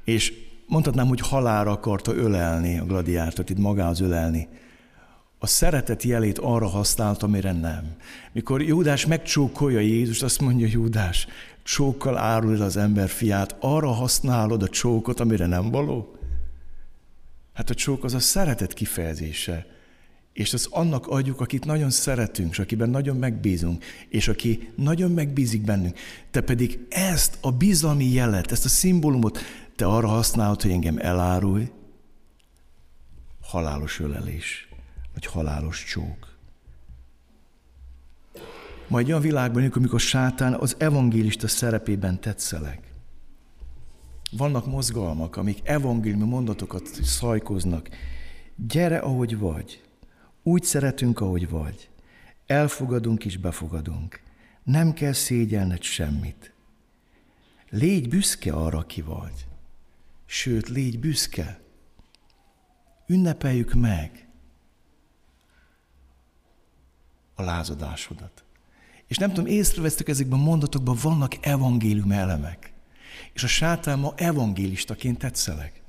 [0.05, 0.33] És
[0.67, 4.47] mondhatnám, hogy halára akarta ölelni a gladiátort, itt magához ölelni.
[5.39, 7.95] A szeretet jelét arra használta, amire nem.
[8.31, 11.27] Mikor Júdás megcsókolja Jézus, azt mondja Júdás,
[11.63, 16.15] csókkal árulod az ember fiát, arra használod a csókot, amire nem való?
[17.53, 19.65] Hát a csók az a szeretet kifejezése.
[20.33, 25.61] És az annak adjuk, akit nagyon szeretünk, és akiben nagyon megbízunk, és aki nagyon megbízik
[25.61, 25.97] bennünk.
[26.31, 29.39] Te pedig ezt a bizalmi jelet, ezt a szimbólumot,
[29.75, 31.71] te arra használod, hogy engem elárulj,
[33.41, 34.67] halálos ölelés,
[35.13, 36.32] vagy halálos csók.
[38.87, 42.93] Majd olyan világban, amikor sátán az evangélista szerepében tetszeleg.
[44.31, 47.89] Vannak mozgalmak, amik evangéliumi mondatokat szajkoznak.
[48.55, 49.81] Gyere, ahogy vagy.
[50.43, 51.89] Úgy szeretünk, ahogy vagy.
[52.45, 54.21] Elfogadunk és befogadunk.
[54.63, 56.53] Nem kell szégyelned semmit.
[57.69, 59.47] Légy büszke arra, ki vagy.
[60.25, 61.61] Sőt, légy büszke.
[63.07, 64.27] Ünnepeljük meg
[67.35, 68.42] a lázadásodat.
[69.07, 72.73] És nem tudom, észrevesztek ezekben a mondatokban vannak evangélium elemek.
[73.33, 75.81] És a sátán ma evangélistaként tetszeleg.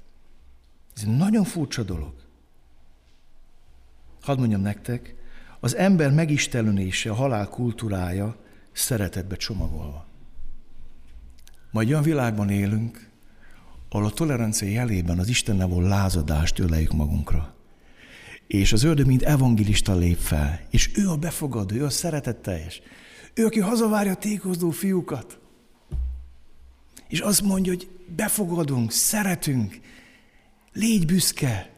[0.96, 2.14] Ez egy nagyon furcsa dolog.
[4.20, 5.14] Hadd mondjam nektek,
[5.60, 8.36] az ember megistelése, a halál kultúrája
[8.72, 10.06] szeretetbe csomagolva.
[11.70, 13.08] Majd olyan világban élünk,
[13.88, 17.54] ahol a tolerancia jelében az Istennel való lázadást öleljük magunkra.
[18.46, 22.80] És az ördög mint evangélista lép fel, és ő a befogadó, ő a szeretetteljes.
[23.34, 25.38] Ő, aki hazavárja a tékozdó fiúkat.
[27.08, 29.80] És azt mondja, hogy befogadunk, szeretünk,
[30.72, 31.70] légy büszke,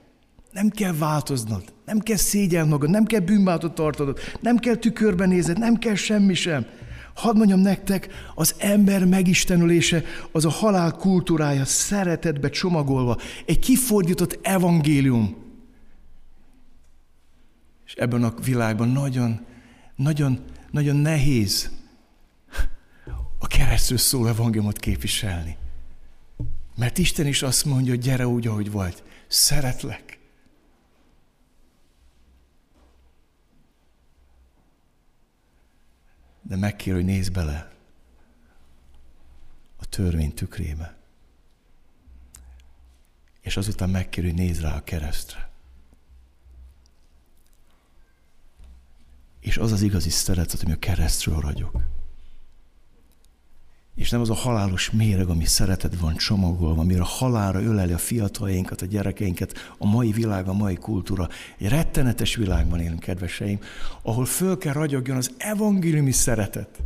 [0.53, 5.59] nem kell változnod, nem kell szégyel magad, nem kell bűnbátot tartanod, nem kell tükörben nézed,
[5.59, 6.67] nem kell semmi sem,
[7.17, 13.17] Hadd mondjam nektek, az ember megistenülése az a halál kultúrája szeretetbe csomagolva,
[13.47, 15.37] egy kifordított evangélium.
[17.87, 19.41] És ebben a világban nagyon,
[19.97, 21.71] nagyon, nagyon nehéz
[23.39, 25.57] a keresztül szóló evangéliumot képviselni.
[26.77, 29.03] Mert Isten is azt mondja, hogy gyere úgy, ahogy vagy.
[29.27, 30.19] Szeretlek.
[36.43, 37.73] De megkér, hogy nézz bele
[39.77, 40.97] a törvény tükrébe.
[43.41, 45.46] És azután megkér, hogy nézz rá a keresztre.
[49.47, 51.83] És az az igazi szeretet, ami a keresztről ragyog.
[53.95, 57.99] És nem az a halálos méreg, ami szeretet van csomagolva, amire a halálra öleli a
[57.99, 61.29] fiataljainkat, a gyerekeinket, a mai világ, a mai kultúra.
[61.59, 63.61] Egy rettenetes világban élünk, kedveseim,
[64.03, 66.79] ahol föl kell ragyogjon az evangéliumi szeretet.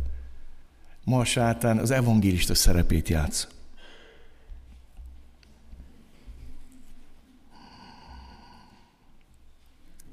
[1.03, 3.47] Ma a sátán az evangélista szerepét játsz.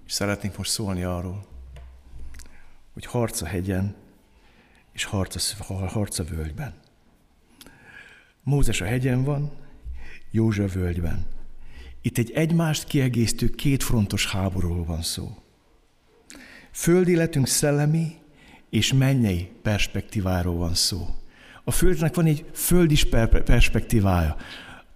[0.06, 1.57] És szeretnénk most szólni arról,
[2.98, 3.94] hogy harc a hegyen,
[4.92, 5.74] és harc a,
[6.18, 6.74] a völgyben.
[8.42, 9.50] Mózes a hegyen van,
[10.30, 11.26] József völgyben.
[12.02, 15.36] Itt egy egymást kiegészítő kétfrontos háborúról van szó.
[16.70, 18.16] Földi életünk szellemi
[18.70, 21.06] és mennyei perspektíváról van szó.
[21.64, 23.04] A földnek van egy földis
[23.44, 24.36] perspektívája.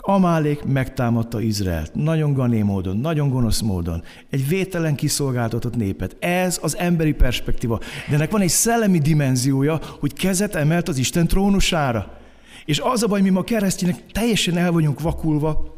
[0.04, 6.16] Amálék megtámadta Izraelt, nagyon gané módon, nagyon gonosz módon, egy vételen kiszolgáltatott népet.
[6.20, 7.78] Ez az emberi perspektíva.
[8.08, 12.18] De ennek van egy szellemi dimenziója, hogy kezet emelt az Isten trónusára.
[12.64, 15.72] És az a baj, mi ma keresztények teljesen el vagyunk vakulva,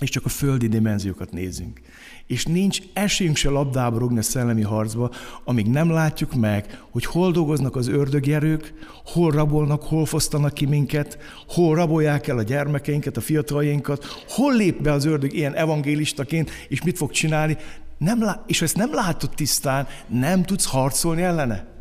[0.00, 1.80] és csak a földi dimenziókat nézünk.
[2.26, 5.10] És nincs esélyünk se labdába rugni a szellemi harcba,
[5.44, 8.36] amíg nem látjuk meg, hogy hol dolgoznak az ördögi
[9.04, 14.82] hol rabolnak, hol fosztanak ki minket, hol rabolják el a gyermekeinket, a fiataljainkat, hol lép
[14.82, 17.56] be az ördög ilyen evangélistaként, és mit fog csinálni.
[17.98, 21.74] Nem lá- és ha ezt nem látod tisztán, nem tudsz harcolni ellene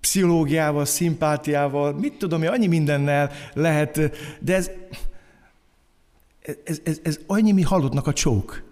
[0.00, 4.00] pszichológiával, szimpátiával, mit tudom én, annyi mindennel lehet,
[4.40, 4.70] de ez,
[6.64, 8.64] ez, ez, ez annyi mi halottnak a csók.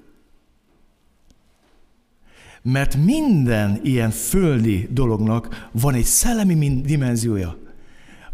[2.63, 7.59] Mert minden ilyen földi dolognak van egy szellemi dimenziója.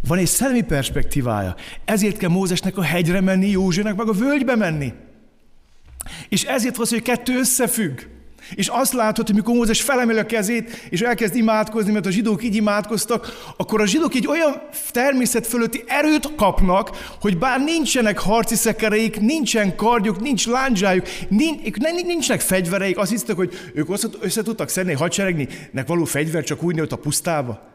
[0.07, 1.55] Van egy szellemi perspektívája.
[1.85, 4.93] Ezért kell Mózesnek a hegyre menni, Józsefnek meg a völgybe menni.
[6.29, 8.01] És ezért van hogy kettő összefügg.
[8.55, 12.45] És azt látod, hogy mikor Mózes felemel a kezét, és elkezd imádkozni, mert a zsidók
[12.45, 18.55] így imádkoztak, akkor a zsidók egy olyan természet fölötti erőt kapnak, hogy bár nincsenek harci
[18.55, 23.89] szekereik, nincsen kardjuk, nincs lándzsájuk, nincs, nincsenek fegyvereik, azt hisztek, hogy ők
[24.21, 24.97] össze tudtak szedni
[25.71, 27.69] nek való fegyver csak úgy nőtt a pusztába.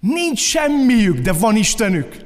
[0.00, 2.16] Nincs semmiük, de van Istenük.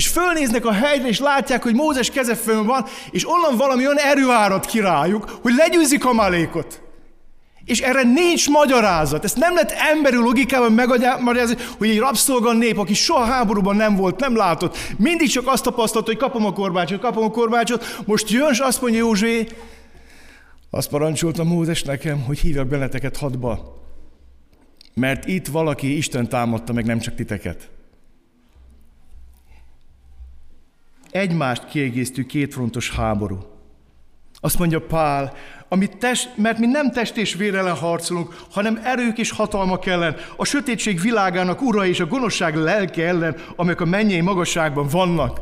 [0.00, 3.98] És fölnéznek a hegyre, és látják, hogy Mózes keze fönn van, és onnan valami olyan
[3.98, 6.82] erő árad ki rájuk, hogy legyőzik a malékot.
[7.64, 9.24] És erre nincs magyarázat.
[9.24, 14.20] Ezt nem lehet emberi logikával megmagyarázni, hogy egy rabszolga nép, aki soha háborúban nem volt,
[14.20, 18.50] nem látott, mindig csak azt tapasztalta, hogy kapom a korbácsot, kapom a korbácsot, most jön,
[18.50, 19.46] és azt mondja Józsé,
[20.70, 23.82] azt parancsolta Mózes nekem, hogy hívjak beleteket hadba.
[24.94, 27.70] Mert itt valaki Isten támadta meg, nem csak titeket.
[31.10, 33.38] Egymást kiegészítő kétfrontos háború.
[34.40, 35.34] Azt mondja Pál,
[35.68, 40.16] amit test, mert mi nem test és vér ellen harcolunk, hanem erők és hatalmak ellen,
[40.36, 45.40] a sötétség világának ura és a gonoszság lelke ellen, amelyek a mennyei magasságban vannak.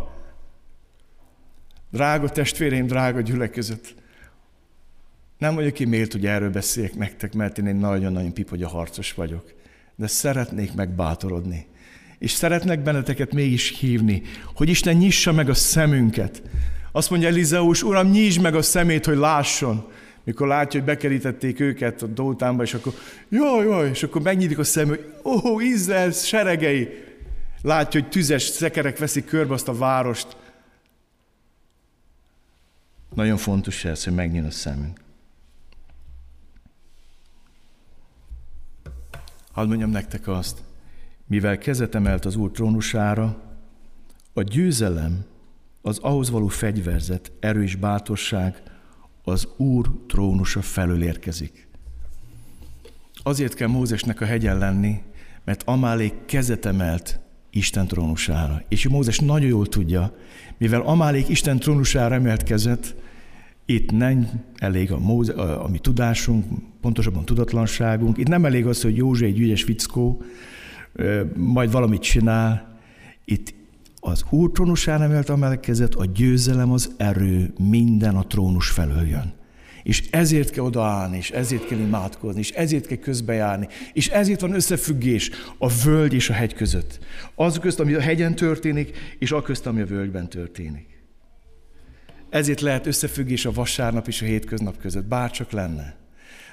[1.91, 3.95] Drága testvéreim, drága gyülekezet,
[5.39, 9.53] nem vagyok ki miért, hogy erről beszéljek nektek, mert én egy nagyon-nagyon pipogya harcos vagyok.
[9.97, 11.67] De szeretnék megbátorodni
[12.19, 14.23] és szeretnek benneteket mégis hívni,
[14.55, 16.43] hogy Isten nyissa meg a szemünket.
[16.93, 19.89] Azt mondja Elizeus, Uram, nyisd meg a szemét, hogy lásson.
[20.25, 22.93] Mikor látja, hogy bekerítették őket a Dótánba, és akkor
[23.29, 26.89] jaj, jaj, és akkor megnyílik a szem, hogy ó, oh, Izrael seregei.
[27.63, 30.37] Látja, hogy tüzes szekerek veszik körbe azt a várost.
[33.15, 35.01] Nagyon fontos ez, hogy megnyíl a szemünk.
[39.53, 40.59] Hadd mondjam nektek azt,
[41.29, 43.43] mivel kezet emelt az Úr trónusára,
[44.33, 45.25] a győzelem,
[45.83, 48.63] az ahhoz való fegyverzet, erő és bátorság
[49.25, 51.69] az Úr trónusa felől érkezik.
[53.23, 55.03] Azért kell Mózesnek a hegyen lenni,
[55.45, 57.21] mert Amálék kezet emelt
[57.51, 58.63] Isten trónusára.
[58.69, 60.17] És Mózes nagyon jól tudja,
[60.57, 62.95] mivel Amálék Isten trónusára emelt kezet,
[63.71, 66.45] Itt nem elég a, móze, a, a mi tudásunk,
[66.81, 68.19] pontosabban tudatlanságunk.
[68.19, 70.23] Itt nem elég az, hogy Józsi egy ügyes fickó,
[71.35, 72.79] majd valamit csinál.
[73.25, 73.55] Itt
[74.01, 79.37] az Úr trónusán emelt emelkezett, a győzelem, az erő minden a trónus felől jön.
[79.83, 84.55] És ezért kell odaállni, és ezért kell imádkozni, és ezért kell közbejárni, és ezért van
[84.55, 86.99] összefüggés a völgy és a hegy között.
[87.35, 90.87] Az közt, ami a hegyen történik, és a közt, ami a völgyben történik.
[92.31, 95.97] Ezért lehet összefüggés a vasárnap és a hétköznap között, bárcsak lenne.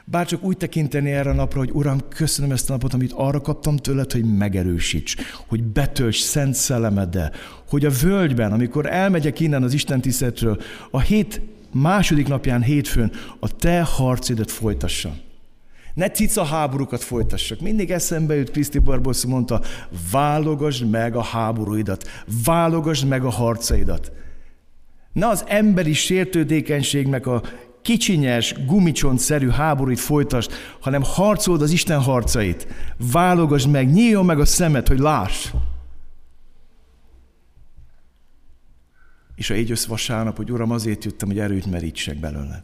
[0.08, 3.78] Bárcsak úgy tekinteni erre a napra, hogy Uram, köszönöm ezt a napot, amit arra kaptam
[3.78, 5.16] tőled, hogy megerősíts,
[5.48, 7.32] hogy betölts szent szellemeddel,
[7.70, 11.42] hogy a völgyben, amikor elmegyek innen az Isten tiszteletről, a hét
[11.72, 15.18] második napján hétfőn a te harcidat folytassam.
[15.94, 17.60] Ne cica háborúkat folytassak.
[17.60, 19.62] Mindig eszembe jut Kriszti Barbosz mondta,
[20.12, 22.10] válogasd meg a háborúidat,
[22.46, 24.12] válogasd meg a harcaidat.
[25.14, 27.42] Ne az emberi sértődékenységnek a
[27.86, 32.68] kicsinyes, gumicsontszerű háborút folytasd, hanem harcold az Isten harcait.
[33.12, 35.52] Válogasd meg, nyíljon meg a szemed, hogy láss.
[39.36, 42.64] És ha így jössz vasárnap, hogy Uram, azért jöttem, hogy erőt merítsek belőled.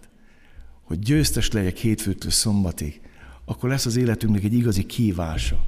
[0.84, 3.02] Hogy győztes legyek hétfőtől szombatig,
[3.46, 5.66] akkor lesz az életünknek egy igazi kívása.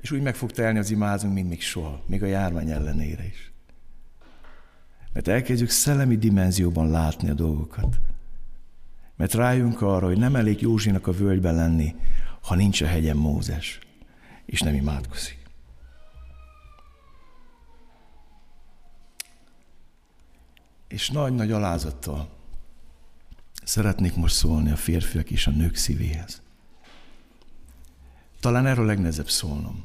[0.00, 3.49] És úgy meg fog telni az imázunk, mint még soha, még a járvány ellenére is.
[5.12, 8.00] Mert elkezdjük szellemi dimenzióban látni a dolgokat.
[9.16, 11.94] Mert rájunk arra, hogy nem elég Józsinak a völgyben lenni,
[12.40, 13.78] ha nincs a hegyen Mózes,
[14.46, 15.38] és nem imádkozik.
[20.88, 22.28] És nagy-nagy alázattal
[23.64, 26.42] szeretnék most szólni a férfiak és a nők szívéhez.
[28.40, 29.84] Talán erről legnehezebb szólnom,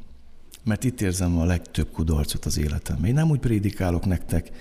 [0.64, 3.06] mert itt érzem a legtöbb kudarcot az életemben.
[3.06, 4.52] Én nem úgy prédikálok nektek,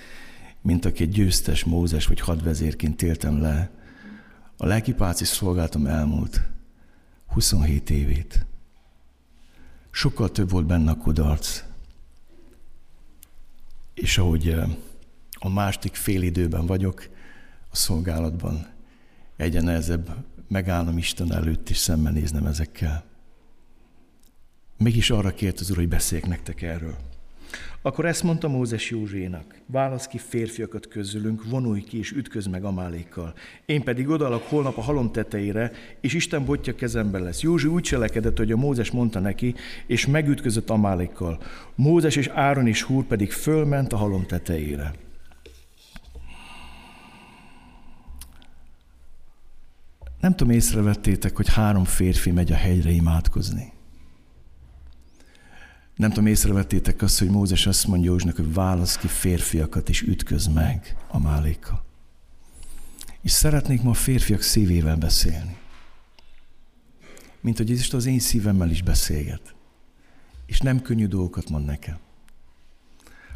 [0.64, 3.70] mint aki egy győztes Mózes vagy hadvezérként éltem le.
[4.56, 6.42] A lelkipáci szolgáltam elmúlt
[7.26, 8.46] 27 évét.
[9.90, 11.62] Sokkal több volt benne a kudarc.
[13.94, 14.68] És ahogy eh,
[15.32, 17.08] a másik fél időben vagyok
[17.70, 18.66] a szolgálatban,
[19.36, 23.04] egyre nehezebb megállnom Isten előtt és szembenéznem ezekkel.
[24.76, 26.96] Mégis arra kért az Úr, hogy beszéljek nektek erről.
[27.86, 33.34] Akkor ezt mondta Mózes Józsénak, válasz ki férfiakat közülünk, vonulj ki és ütköz meg Amálékkal.
[33.66, 37.40] Én pedig odalak holnap a halom tetejére, és Isten botja kezemben lesz.
[37.40, 39.54] Józsi úgy cselekedett, hogy a Mózes mondta neki,
[39.86, 41.38] és megütközött Amálékkal.
[41.74, 44.94] Mózes és Áron és Húr pedig fölment a halom tetejére.
[50.20, 53.73] Nem tudom, észrevettétek, hogy három férfi megy a hegyre imádkozni.
[55.96, 60.46] Nem tudom, észrevettétek azt, hogy Mózes azt mondja Józsnak, hogy válasz ki férfiakat, és ütköz
[60.46, 61.84] meg a máléka.
[63.22, 65.56] És szeretnék ma a férfiak szívével beszélni.
[67.40, 69.54] Mint hogy Isten az én szívemmel is beszélget.
[70.46, 71.98] És nem könnyű dolgokat mond nekem.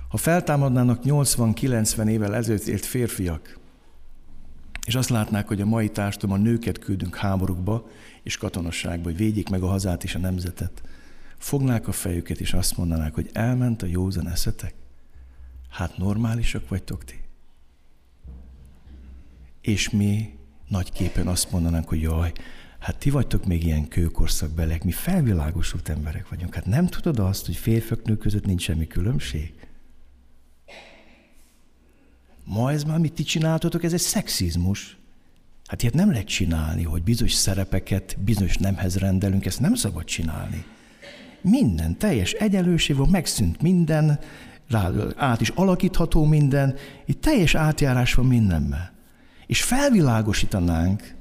[0.09, 3.59] Ha feltámadnának 80-90 évvel ezelőtt élt férfiak,
[4.87, 7.89] és azt látnák, hogy a mai társadalom a nőket küldünk háborúkba
[8.23, 10.83] és katonasságba, hogy védjék meg a hazát és a nemzetet,
[11.39, 14.75] fognák a fejüket, és azt mondanák, hogy elment a józan eszetek?
[15.71, 17.21] Hát normálisak vagytok ti?
[19.61, 22.33] És mi nagy képen azt mondanánk, hogy jaj,
[22.79, 26.55] hát ti vagytok még ilyen kőkorszakbelek, mi felvilágosult emberek vagyunk.
[26.55, 29.55] Hát nem tudod azt, hogy férfiak nők között nincs semmi különbség?
[32.45, 34.97] Ma ez már, amit ti csináltatok, ez egy szexizmus.
[35.67, 40.65] Hát ilyet nem lehet csinálni, hogy bizonyos szerepeket bizonyos nemhez rendelünk, ezt nem szabad csinálni.
[41.41, 44.19] Minden teljes egyenlőség van, megszűnt minden,
[45.17, 46.75] át is alakítható minden,
[47.07, 48.91] itt teljes átjárás van mindenben.
[49.47, 51.17] És felvilágosítanánk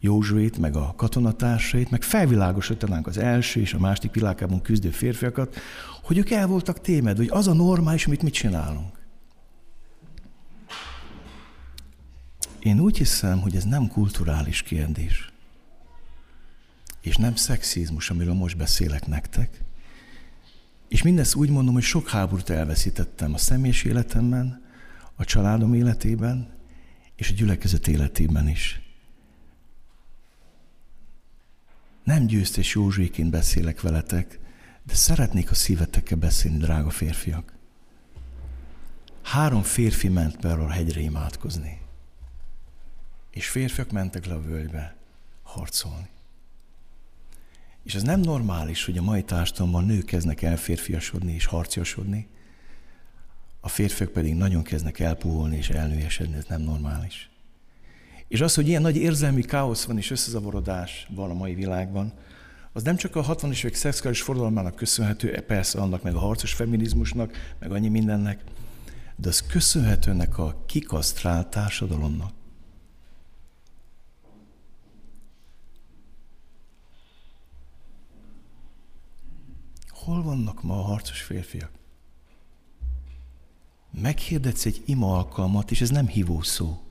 [0.00, 5.56] Józsuét, meg a katonatársait, meg felvilágosítanánk az első és a második világában küzdő férfiakat,
[6.02, 9.00] hogy ők el voltak témed, hogy az a normális, amit mit csinálunk.
[12.58, 15.31] Én úgy hiszem, hogy ez nem kulturális kérdés
[17.02, 19.62] és nem szexizmus, amiről most beszélek nektek.
[20.88, 24.62] És mindezt úgy mondom, hogy sok háborút elveszítettem a személyes életemben,
[25.14, 26.54] a családom életében,
[27.16, 28.80] és a gyülekezet életében is.
[32.04, 34.38] Nem győztes Józsuéként beszélek veletek,
[34.82, 37.52] de szeretnék a szívetekkel beszélni, drága férfiak.
[39.22, 41.80] Három férfi ment be a hegyre imádkozni.
[43.30, 44.96] És férfiak mentek le a völgybe
[45.42, 46.11] harcolni.
[47.82, 52.28] És ez nem normális, hogy a mai társadalomban nők kezdnek el férfiasodni és harciasodni,
[53.60, 57.30] a férfiak pedig nagyon kezdnek elpuholni és elnőjesedni, ez nem normális.
[58.28, 62.12] És az, hogy ilyen nagy érzelmi káosz van és összezavarodás van a mai világban,
[62.72, 67.54] az nem csak a 60-as évek szexuális forradalmának köszönhető, persze annak, meg a harcos feminizmusnak,
[67.58, 68.44] meg annyi mindennek,
[69.16, 72.32] de az köszönhető ennek a kikasztrált társadalomnak.
[80.04, 81.70] Hol vannak ma a harcos férfiak?
[84.00, 86.82] Meghirdetsz egy ima alkalmat, és ez nem hívó szó.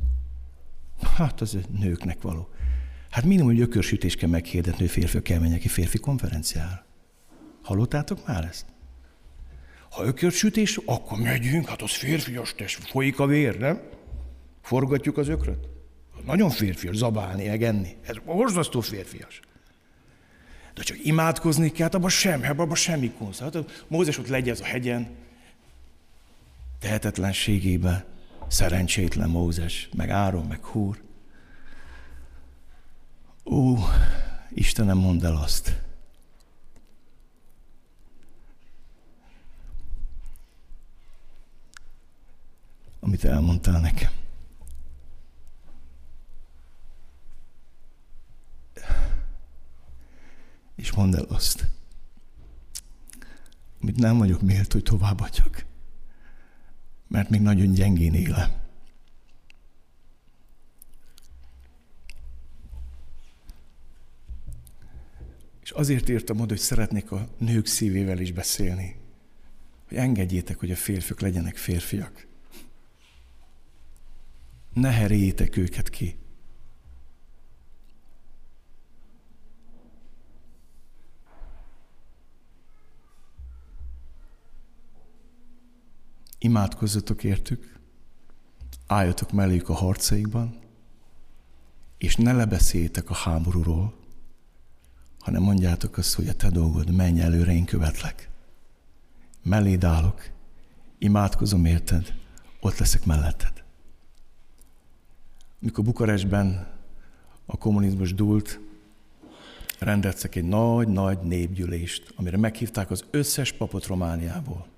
[1.17, 2.49] Hát az nőknek való.
[3.09, 6.85] Hát minimum egy ökörsütés kell meghirdetni, hogy férfiak kell menjek egy férfi konferenciára.
[7.61, 8.65] Hallottátok már ezt?
[9.89, 13.81] Ha ökörsütés, akkor megyünk, hát az férfias test, folyik a vér, nem?
[14.61, 15.67] Forgatjuk az ökröt.
[16.25, 17.97] Nagyon férfias, zabálni, egenni.
[18.01, 19.41] Ez borzasztó férfias.
[20.73, 23.39] De csak imádkozni kell, hát abban sem, abban semmi kunsz.
[23.39, 23.57] Hát
[23.87, 25.07] Mózes ott legyen az a hegyen,
[26.79, 28.05] tehetetlenségébe,
[28.47, 31.01] szerencsétlen Mózes, meg Áron, meg Húr.
[33.45, 33.77] Ó,
[34.49, 35.81] Istenem, mondd el azt.
[42.99, 44.20] Amit elmondtál nekem.
[50.81, 51.67] És mondd el azt,
[53.81, 55.65] amit nem vagyok mélt, hogy továbbadjak.
[57.07, 58.51] Mert még nagyon gyengén élem.
[65.63, 68.95] És azért írtam oda, hogy szeretnék a nők szívével is beszélni.
[69.87, 72.27] Hogy engedjétek, hogy a férfiak legyenek férfiak.
[74.73, 76.20] Ne heréjétek őket ki.
[86.43, 87.79] Imádkozzatok értük,
[88.87, 90.59] álljatok melléjük a harcaikban,
[91.97, 93.93] és ne lebeszéljétek a háborúról,
[95.19, 98.29] hanem mondjátok azt, hogy a te dolgod, menj előre, én követlek.
[99.43, 100.29] Melléd állok,
[100.97, 102.13] imádkozom érted,
[102.59, 103.63] ott leszek melletted.
[105.59, 106.67] Mikor Bukarestben
[107.45, 108.59] a kommunizmus dúlt,
[109.79, 114.70] rendetszek egy nagy-nagy népgyűlést, amire meghívták az összes papot Romániából.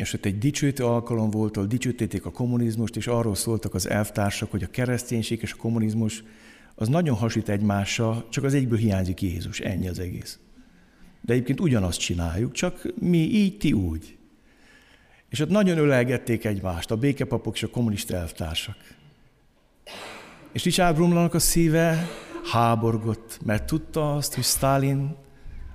[0.00, 4.50] És ott egy dicsőtő alkalom volt, ahol dicsőítették a kommunizmust, és arról szóltak az elvtársak,
[4.50, 6.24] hogy a kereszténység és a kommunizmus
[6.74, 10.38] az nagyon hasít egymással, csak az egyből hiányzik Jézus, ennyi az egész.
[11.20, 14.16] De egyébként ugyanazt csináljuk, csak mi így, ti úgy.
[15.28, 18.76] És ott nagyon ölelgették egymást, a békepapok és a kommunista elvtársak.
[20.52, 22.06] És Richard Brumlanak a szíve
[22.52, 25.16] háborgott, mert tudta azt, hogy Stalin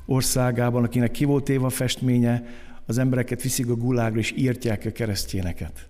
[0.06, 4.92] országában, akinek ki volt éve a festménye, az embereket viszik a gulágra, és írtják a
[4.92, 5.88] keresztjéneket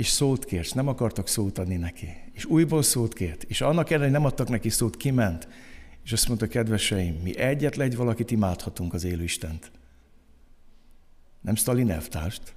[0.00, 2.08] és szót kért, nem akartak szót adni neki.
[2.32, 5.48] És újból szót kért, és annak ellenére nem adtak neki szót, kiment,
[6.04, 9.70] és azt mondta, kedveseim, mi egyetlen egy valakit imádhatunk az élő Istent.
[11.40, 12.54] Nem Stalin elvtárst,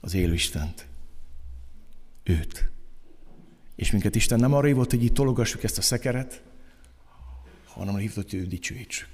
[0.00, 0.86] az élő Istent.
[2.22, 2.70] Őt.
[3.76, 6.42] És minket Isten nem arra hívott, hogy itt tologassuk ezt a szekeret,
[7.64, 9.08] hanem hívott, hogy ő dicsőítsük.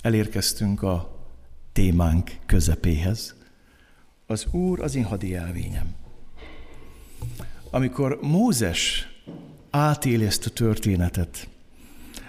[0.00, 1.26] Elérkeztünk a
[1.72, 3.34] témánk közepéhez.
[4.26, 5.94] Az Úr az én hadi elvényem.
[7.70, 9.08] Amikor Mózes
[9.70, 11.48] átéli ezt a történetet,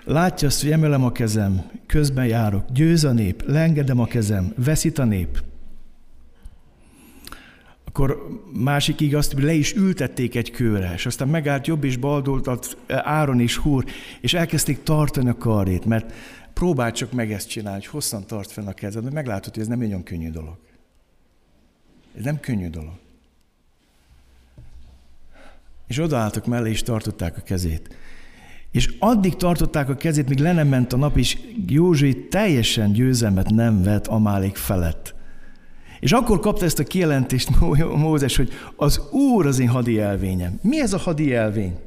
[0.04, 5.00] látja azt, hogy emelem a kezem, közben járok, győz a nép, leengedem a kezem, veszít
[5.00, 5.44] a nép,
[7.90, 12.78] akkor másik igaz, hogy le is ültették egy kőre, és aztán megállt jobb és baldoltat
[12.88, 13.86] Áron és Húr,
[14.22, 16.14] és elkezdték tartani a karét, mert
[16.60, 19.68] Próbálj csak meg ezt csinálni, hogy hosszan tart fenn a kezed, mert meglátod, hogy ez
[19.68, 20.58] nem egy olyan könnyű dolog.
[22.18, 22.94] Ez nem könnyű dolog.
[25.88, 27.96] És odaálltak mellé, és tartották a kezét.
[28.72, 31.38] És addig tartották a kezét, míg le nem ment a nap, és
[31.68, 35.16] Józsui teljesen győzelmet nem vett Amálék felett.
[36.00, 37.60] És akkor kapta ezt a kijelentést
[37.96, 40.60] Mózes, hogy az Úr az én hadi elvényem.
[40.62, 41.78] Mi ez a hadi elvény?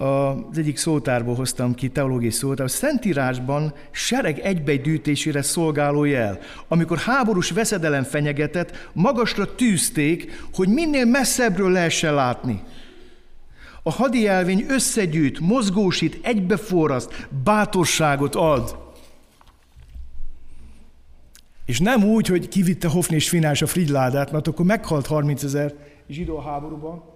[0.00, 6.38] Az egyik szótárból hoztam ki, teológiai szótár, a Szentírásban sereg egybegyűjtésére szolgáló jel.
[6.68, 12.62] Amikor háborús veszedelem fenyegetett, magasra tűzték, hogy minél messzebbről lehessen látni.
[13.82, 18.78] A hadi elvény összegyűjt, mozgósít, egybeforraszt, bátorságot ad.
[21.64, 25.74] És nem úgy, hogy kivitte Hofni és Finás a frigyládát, mert akkor meghalt 30 ezer
[26.08, 27.09] zsidó háborúban,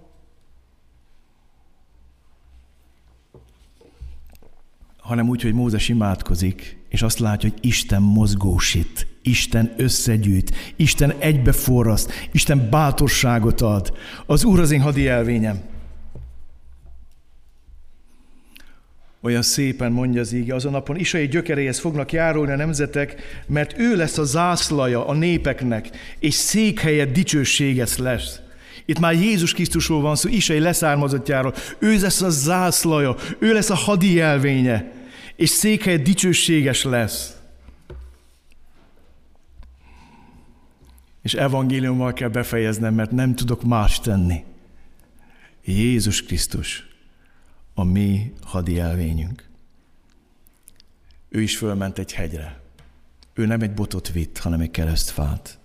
[5.05, 12.11] hanem úgy, hogy Mózes imádkozik, és azt látja, hogy Isten mozgósít Isten összegyűjt, Isten egybeforraszt,
[12.31, 13.97] Isten bátorságot ad.
[14.25, 15.61] Az Úr az én hadi elvényem.
[19.21, 23.15] Olyan szépen mondja az íge, azon napon Isai gyökeréhez fognak járulni a nemzetek,
[23.47, 25.89] mert ő lesz a zászlaja a népeknek,
[26.19, 28.39] és székhelye dicsőséges lesz.
[28.85, 31.53] Itt már Jézus Krisztusról van szó, Isai leszármazottjáról.
[31.79, 34.91] Ő lesz a zászlaja, ő lesz a hadi jelvénye,
[35.35, 37.35] és székhelye dicsőséges lesz.
[41.21, 44.43] És evangéliummal kell befejeznem, mert nem tudok más tenni.
[45.63, 46.87] Jézus Krisztus
[47.73, 49.49] a mi hadi elvényünk.
[51.29, 52.61] Ő is fölment egy hegyre.
[53.33, 55.59] Ő nem egy botot vitt, hanem egy keresztfát,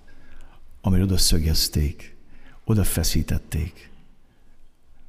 [0.80, 2.16] amire oda szögezték,
[2.64, 3.90] oda feszítették.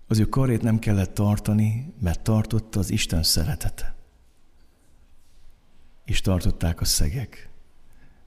[0.07, 3.95] Az ő karét nem kellett tartani, mert tartotta az Isten szeretete.
[6.05, 7.49] És tartották a szegek.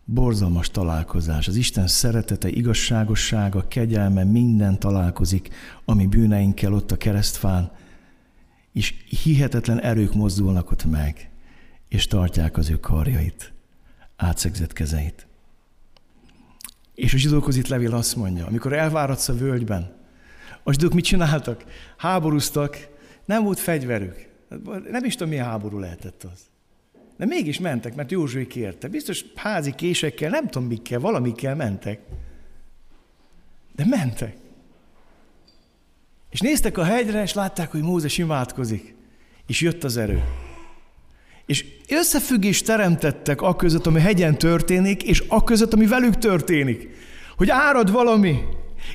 [0.04, 1.48] Borzalmas találkozás.
[1.48, 5.48] Az Isten szeretete, igazságossága, kegyelme, minden találkozik,
[5.84, 7.72] ami bűneinkkel ott a keresztfán,
[8.72, 11.30] és hihetetlen erők mozdulnak ott meg,
[11.88, 13.52] és tartják az ő karjait,
[14.16, 15.26] átszegzett kezeit.
[16.94, 19.92] És a zsidókhoz itt levél azt mondja, amikor elváradsz a völgyben,
[20.62, 21.64] a zsidók mit csináltak?
[21.96, 22.88] Háborúztak,
[23.24, 24.28] nem volt fegyverük.
[24.90, 26.40] Nem is tudom, milyen háború lehetett az.
[27.16, 28.88] De mégis mentek, mert Józsué kérte.
[28.88, 32.00] Biztos házi késekkel, nem tudom mikkel, valamikkel mentek.
[33.74, 34.36] De mentek.
[36.30, 38.94] És néztek a hegyre, és látták, hogy Mózes imádkozik.
[39.46, 40.22] És jött az erő.
[41.46, 46.88] És összefüggést teremtettek a között, ami hegyen történik, és a között, ami velük történik.
[47.36, 48.38] Hogy árad valami.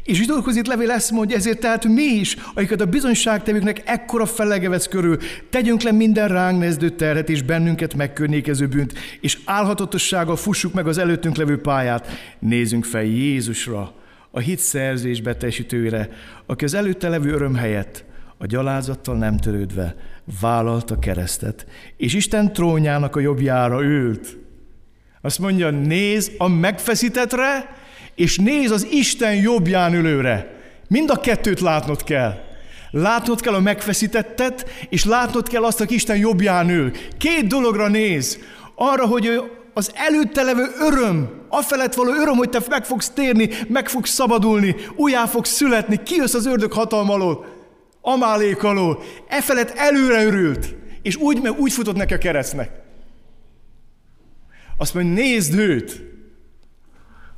[0.03, 4.69] És zsidókhoz itt levél ezt mondja, ezért tehát mi is, akiket a bizonyságtevőknek ekkora felege
[4.69, 5.17] vesz körül,
[5.49, 10.97] tegyünk le minden ránk nezdő terhet és bennünket megkörnyékező bűnt, és álhatatossággal fussuk meg az
[10.97, 12.07] előttünk levő pályát.
[12.39, 13.93] Nézzünk fel Jézusra,
[14.31, 16.09] a hit szerzés betesítőre,
[16.45, 18.03] aki az előtte levő öröm helyett
[18.41, 19.95] a gyalázattal nem törődve
[20.41, 21.65] vállalta keresztet,
[21.97, 24.37] és Isten trónjának a jobbjára ült.
[25.21, 27.75] Azt mondja, néz a megfeszítetre,
[28.15, 30.57] és néz az Isten jobbján ülőre.
[30.87, 32.33] Mind a kettőt látnod kell.
[32.91, 36.91] Látnod kell a megfeszítettet, és látnod kell azt, aki Isten jobbján ül.
[37.17, 38.39] Két dologra néz.
[38.75, 39.41] Arra, hogy
[39.73, 44.75] az előtte levő öröm, afelett való öröm, hogy te meg fogsz térni, meg fogsz szabadulni,
[44.95, 47.15] újjá fogsz születni, kijössz az ördög hatalma
[48.11, 49.43] amálék alól, e
[49.75, 52.69] előre örült, és úgy, úgy futott neki a keresztnek.
[54.77, 56.01] Azt mondja, nézd őt,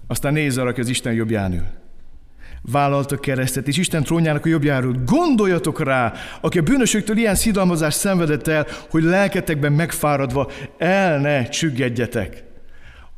[0.07, 1.80] aztán nézz arra, aki az Isten jobbján ül
[2.61, 5.01] vállalta keresztet, és Isten trónjának a jobbjáról.
[5.05, 12.43] Gondoljatok rá, aki a bűnösöktől ilyen szidalmazást szenvedett el, hogy lelketekben megfáradva el ne csüggedjetek.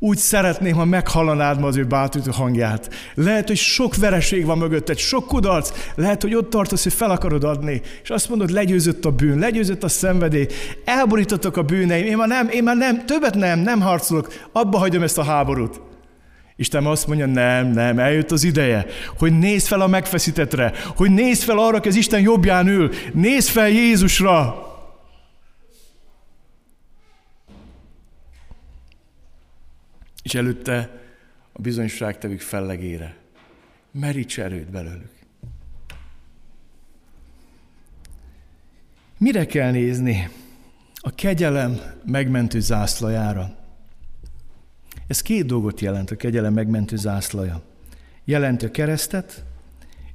[0.04, 2.94] Úgy szeretném, ha meghallanád ma az ő bátorító hangját.
[3.14, 5.72] Lehet, hogy sok vereség van mögötted, sok kudarc.
[5.94, 7.80] Lehet, hogy ott tartasz, hogy fel akarod adni.
[8.02, 10.46] És azt mondod, legyőzött a bűn, legyőzött a szenvedély.
[10.84, 12.06] Elborítottak a bűneim.
[12.06, 14.32] Én már nem, én már nem, többet nem, nem harcolok.
[14.52, 15.80] Abba hagyom ezt a háborút.
[16.56, 18.86] Isten azt mondja, nem, nem, eljött az ideje,
[19.18, 23.48] hogy nézz fel a megfeszítetre, hogy nézz fel arra, hogy az Isten jobbján ül, nézz
[23.48, 24.63] fel Jézusra.
[30.24, 31.02] És előtte
[31.52, 33.16] a bizonyságtevük fellegére.
[33.90, 35.12] Meríts erőt belőlük.
[39.18, 40.30] Mire kell nézni?
[40.94, 43.56] A kegyelem megmentő zászlajára.
[45.06, 47.62] Ez két dolgot jelent a kegyelem megmentő zászlaja.
[48.24, 49.44] Jelent a keresztet,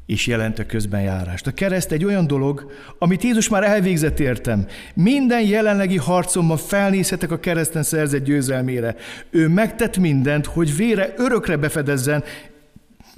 [0.10, 1.48] és jelent a közbenjárást.
[1.48, 4.66] A kereszt egy olyan dolog, amit Jézus már elvégzett értem.
[4.94, 8.96] Minden jelenlegi harcomban felnézhetek a kereszten szerzett győzelmére.
[9.30, 12.24] Ő megtett mindent, hogy vére örökre befedezzen,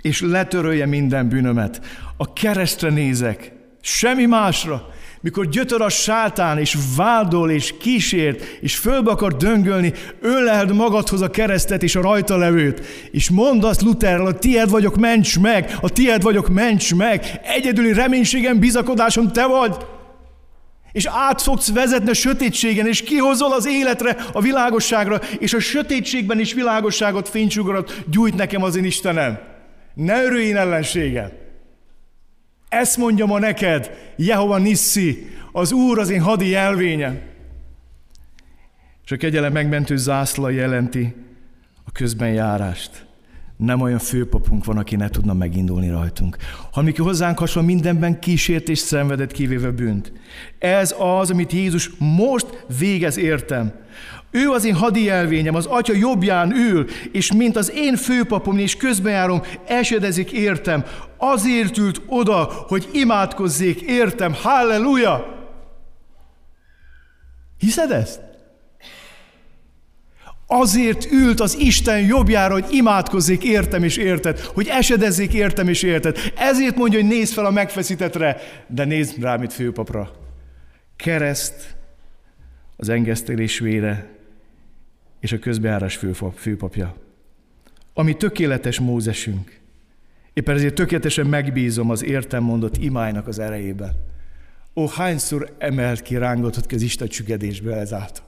[0.02, 1.82] és letörölje minden bűnömet.
[2.18, 4.88] A keresztre nézek, semmi másra
[5.22, 11.30] mikor gyötör a sátán, és vádol, és kísért, és fölbe akar döngölni, öleld magadhoz a
[11.30, 15.89] keresztet és a rajta levőt, és mondd azt Lutherrel, a tied vagyok, ments meg, a
[15.89, 19.76] tied vagyok, ments meg, egyedüli reménységem, bizakodásom te vagy,
[20.91, 26.39] és át fogsz vezetni a sötétségen, és kihozol az életre, a világosságra, és a sötétségben
[26.39, 29.39] is világosságot, fénysugarat gyújt nekem az én Istenem.
[29.93, 31.41] Ne örülj én ellenségem.
[32.72, 37.19] Ezt mondja ma neked, Jehova Nissi, az Úr az én hadi jelvényem.
[39.05, 41.15] És a kegyelem megmentő zászla jelenti
[41.86, 43.05] a közbenjárást.
[43.57, 46.38] nem olyan főpapunk van, aki ne tudna megindulni rajtunk.
[46.72, 50.11] Ha mikor hozzánk hasonló mindenben kísért és szenvedett kivéve bűnt.
[50.59, 53.74] Ez az, amit Jézus most végez értem.
[54.32, 58.75] Ő az én hadi elvényem, az atya jobbján ül, és mint az én főpapom és
[58.75, 60.86] közbenjárom, esedezik értem.
[61.17, 64.34] Azért ült oda, hogy imádkozzék értem.
[64.34, 65.39] Halleluja!
[67.57, 68.19] Hiszed ezt?
[70.47, 76.17] Azért ült az Isten jobbjára, hogy imádkozzék értem és érted, hogy esedezzék értem és érted.
[76.36, 80.11] Ezért mondja, hogy nézd fel a megfeszítetre, de nézd rá, mint főpapra.
[80.95, 81.75] Kereszt,
[82.77, 84.20] az engesztelés vére
[85.22, 86.95] és a közbeárás főpap, főpapja.
[87.93, 89.59] Ami tökéletes Mózesünk.
[90.34, 93.95] Éppen ezért tökéletesen megbízom az értem mondott imájnak az erejében.
[94.76, 98.26] Ó, hányszor emelt ki, rángatott ki az Isten csüggedésbe ezáltal.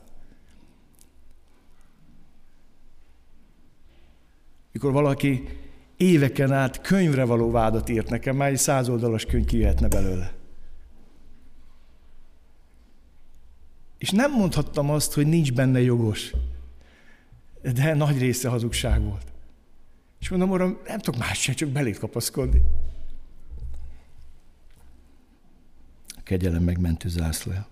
[4.71, 5.43] Mikor valaki
[5.97, 10.33] éveken át könyvre való vádat írt nekem, már egy százoldalas könyv kijöhetne belőle.
[13.97, 16.33] És nem mondhattam azt, hogy nincs benne jogos,
[17.71, 19.31] de nagy része hazugság volt.
[20.19, 22.61] És mondom, uram, nem tudok más sem, csak belét kapaszkodni.
[26.07, 27.67] A kegyelem megmentő zászlója.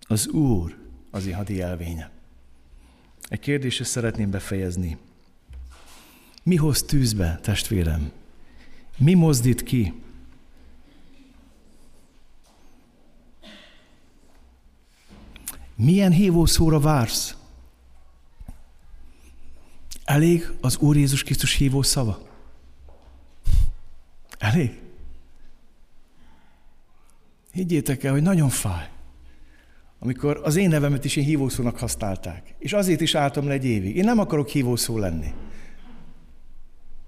[0.00, 0.76] Az Úr
[1.10, 2.10] az én hadi elvényem.
[3.28, 4.98] Egy kérdésre szeretném befejezni.
[6.42, 8.12] Mi hoz tűzbe, testvérem?
[8.98, 9.94] Mi mozdít ki?
[15.78, 17.36] Milyen hívószóra vársz?
[20.04, 22.18] Elég az Úr Jézus Krisztus hívó szava?
[24.38, 24.80] Elég?
[27.52, 28.88] Higgyétek el, hogy nagyon fáj
[29.98, 32.54] amikor az én nevemet is én hívószónak használták.
[32.58, 33.96] És azért is álltam le egy évig.
[33.96, 35.34] Én nem akarok hívószó lenni.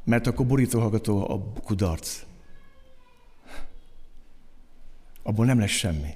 [0.05, 2.23] Mert akkor borítóhallgató a kudarc.
[5.23, 6.15] Abból nem lesz semmi.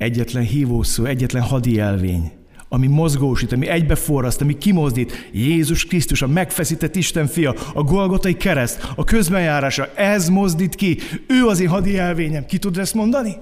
[0.00, 2.32] Egyetlen hívószó, egyetlen hadi elvény,
[2.68, 5.28] ami mozgósít, ami egybeforraszt, ami kimozdít.
[5.32, 10.98] Jézus Krisztus, a megfeszített Isten fia, a Golgotai kereszt, a közbenjárása, ez mozdít ki.
[11.26, 12.46] Ő az én hadi elvényem.
[12.46, 13.36] Ki tud ezt mondani?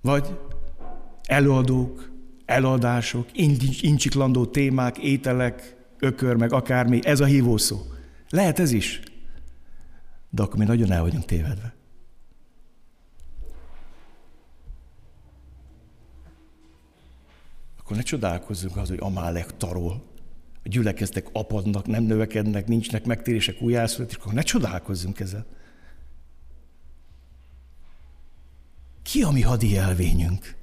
[0.00, 0.38] Vagy
[1.26, 2.10] előadók,
[2.44, 3.26] eladások,
[3.80, 7.76] incsiklandó témák, ételek, ökör, meg akármi, ez a hívószó.
[8.32, 9.00] Lehet ez is.
[10.30, 11.74] De akkor mi nagyon el vagyunk tévedve.
[17.78, 20.04] Akkor ne csodálkozzunk az, hogy Amálek tarol.
[20.64, 25.46] A gyülekeztek apadnak, nem növekednek, nincsnek megtérések, újjászületések, akkor ne csodálkozzunk ezzel.
[29.02, 30.56] Ki a mi hadi elvényünk?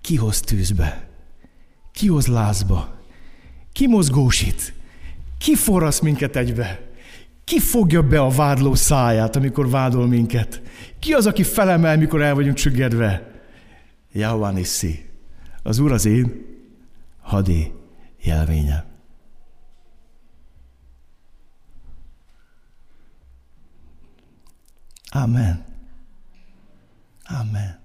[0.00, 1.08] Ki hoz tűzbe?
[1.92, 3.00] Ki hoz lázba?
[3.72, 4.79] Ki mozgósít?
[5.40, 6.80] Ki forrasz minket egybe?
[7.44, 10.62] Ki fogja be a vádló száját, amikor vádol minket?
[10.98, 13.30] Ki az, aki felemel, mikor el vagyunk csüggedve?
[14.12, 15.10] Jahuan Iszi.
[15.62, 16.46] Az Úr az én
[17.20, 17.72] hadi
[18.22, 18.84] jelvényem.
[25.10, 25.64] Amen.
[27.24, 27.79] Amen.